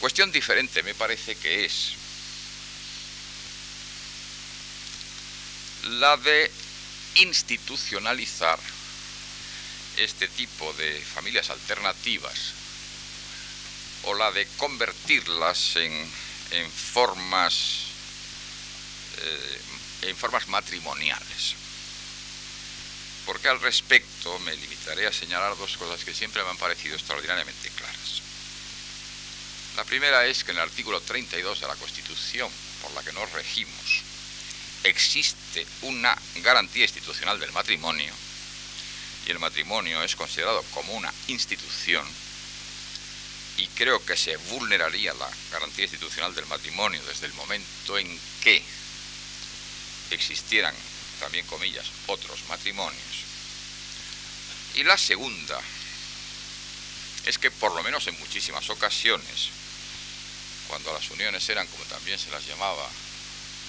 Cuestión 0.00 0.30
diferente 0.30 0.82
me 0.82 0.94
parece 0.94 1.34
que 1.36 1.64
es 1.64 1.94
la 5.84 6.16
de 6.16 6.50
institucionalizar 7.16 8.58
este 9.96 10.28
tipo 10.28 10.72
de 10.74 11.00
familias 11.00 11.50
alternativas 11.50 12.52
o 14.04 14.14
la 14.14 14.30
de 14.30 14.46
convertirlas 14.56 15.76
en, 15.76 16.10
formas 16.70 17.86
eh, 19.18 19.60
en 20.02 20.16
formas 20.16 20.46
matrimoniales. 20.48 21.54
Porque 23.24 23.48
al 23.48 23.60
respecto 23.60 24.38
me 24.40 24.54
limitaré 24.54 25.06
a 25.06 25.12
señalar 25.12 25.56
dos 25.56 25.76
cosas 25.76 26.04
que 26.04 26.14
siempre 26.14 26.44
me 26.44 26.50
han 26.50 26.56
parecido 26.56 26.94
extraordinariamente 26.94 27.70
claras. 27.70 28.22
La 29.76 29.84
primera 29.84 30.24
es 30.26 30.44
que 30.44 30.52
en 30.52 30.58
el 30.58 30.62
artículo 30.62 31.00
32 31.00 31.60
de 31.60 31.66
la 31.66 31.74
Constitución, 31.74 32.50
por 32.82 32.92
la 32.92 33.02
que 33.02 33.12
nos 33.12 33.30
regimos, 33.32 34.02
existe 34.84 35.66
una 35.82 36.16
garantía 36.36 36.84
institucional 36.84 37.40
del 37.40 37.52
matrimonio 37.52 38.14
y 39.26 39.30
el 39.30 39.38
matrimonio 39.38 40.02
es 40.02 40.14
considerado 40.14 40.62
como 40.72 40.92
una 40.92 41.12
institución 41.26 42.06
y 43.58 43.66
creo 43.68 44.04
que 44.04 44.16
se 44.16 44.36
vulneraría 44.36 45.14
la 45.14 45.28
garantía 45.50 45.84
institucional 45.84 46.34
del 46.34 46.46
matrimonio 46.46 47.02
desde 47.04 47.26
el 47.26 47.32
momento 47.34 47.98
en 47.98 48.20
que 48.42 48.62
existieran, 50.10 50.74
también 51.20 51.46
comillas, 51.46 51.86
otros 52.06 52.38
matrimonios. 52.48 53.24
Y 54.74 54.84
la 54.84 54.98
segunda 54.98 55.58
es 57.24 57.38
que 57.38 57.50
por 57.50 57.74
lo 57.74 57.82
menos 57.82 58.06
en 58.06 58.18
muchísimas 58.20 58.68
ocasiones, 58.68 59.48
cuando 60.68 60.92
las 60.92 61.10
uniones 61.10 61.48
eran, 61.48 61.66
como 61.66 61.84
también 61.84 62.18
se 62.18 62.30
las 62.30 62.46
llamaba, 62.46 62.88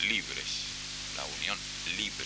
libres, 0.03 0.68
la 1.16 1.24
unión 1.24 1.58
libre. 1.97 2.26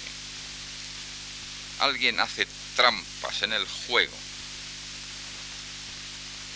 Alguien 1.80 2.20
hace 2.20 2.48
trampas 2.76 3.41
en 3.41 3.53
el 3.53 3.65
juego 3.88 4.17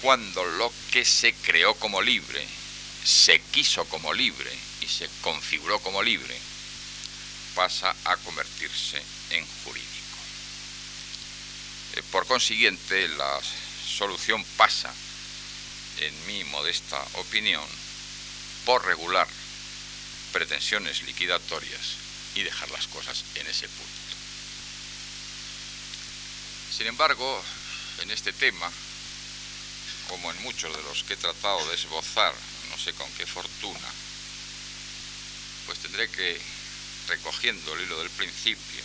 cuando 0.05 0.45
lo 0.45 0.71
que 0.91 1.03
se 1.03 1.33
creó 1.33 1.73
como 1.75 1.99
libre, 1.99 2.45
se 3.03 3.39
quiso 3.39 3.85
como 3.85 4.13
libre 4.13 4.51
y 4.81 4.87
se 4.87 5.09
configuró 5.21 5.79
como 5.79 6.03
libre, 6.03 6.37
pasa 7.55 7.95
a 8.03 8.15
convertirse 8.17 9.01
en 9.31 9.43
jurídico. 9.63 9.89
Eh, 11.95 12.03
por 12.11 12.27
consiguiente, 12.27 13.07
la 13.07 13.39
solución 13.87 14.45
pasa, 14.57 14.93
en 16.01 16.27
mi 16.27 16.43
modesta 16.43 17.03
opinión, 17.13 17.65
por 18.63 18.85
regular 18.85 19.27
pretensiones 20.33 21.01
liquidatorias 21.01 21.95
y 22.35 22.43
dejar 22.43 22.69
las 22.69 22.85
cosas 22.87 23.23
en 23.33 23.47
ese 23.47 23.67
punto. 23.69 24.04
Sin 26.75 26.87
embargo, 26.87 27.41
en 28.01 28.11
este 28.11 28.33
tema, 28.33 28.69
como 30.09 30.29
en 30.29 30.43
muchos 30.43 30.75
de 30.75 30.83
los 30.83 31.03
que 31.03 31.13
he 31.13 31.17
tratado 31.17 31.65
de 31.69 31.75
esbozar, 31.75 32.35
no 32.69 32.77
sé 32.77 32.91
con 32.93 33.09
qué 33.13 33.25
fortuna, 33.25 33.93
pues 35.67 35.79
tendré 35.79 36.09
que, 36.09 36.37
recogiendo 37.07 37.73
el 37.73 37.83
hilo 37.83 37.97
del 37.99 38.09
principio, 38.09 38.83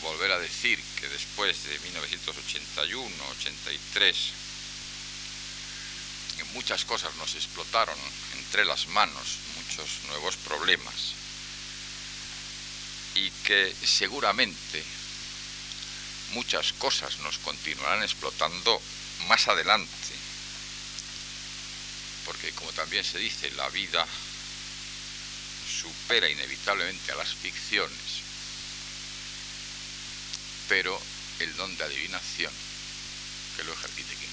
volver 0.00 0.30
a 0.32 0.38
decir 0.38 0.82
que 0.98 1.06
después 1.08 1.64
de 1.64 1.78
1981, 1.80 3.14
83, 3.38 4.16
muchas 6.54 6.86
cosas 6.86 7.14
nos 7.16 7.34
explotaron 7.34 7.98
entre 8.38 8.64
las 8.64 8.86
manos, 8.86 9.36
muchos 9.56 10.00
nuevos 10.08 10.36
problemas, 10.36 11.12
y 13.16 13.30
que 13.44 13.76
seguramente 13.84 14.82
muchas 16.30 16.72
cosas 16.74 17.18
nos 17.20 17.38
continuarán 17.38 18.02
explotando 18.02 18.80
más 19.28 19.48
adelante, 19.48 19.90
porque 22.24 22.52
como 22.52 22.72
también 22.72 23.04
se 23.04 23.18
dice, 23.18 23.50
la 23.52 23.68
vida 23.70 24.06
supera 25.80 26.28
inevitablemente 26.28 27.12
a 27.12 27.16
las 27.16 27.34
ficciones, 27.34 28.22
pero 30.68 31.00
el 31.40 31.54
don 31.56 31.76
de 31.76 31.84
adivinación 31.84 32.52
que 33.56 33.64
lo 33.64 33.72
ejercite 33.72 34.25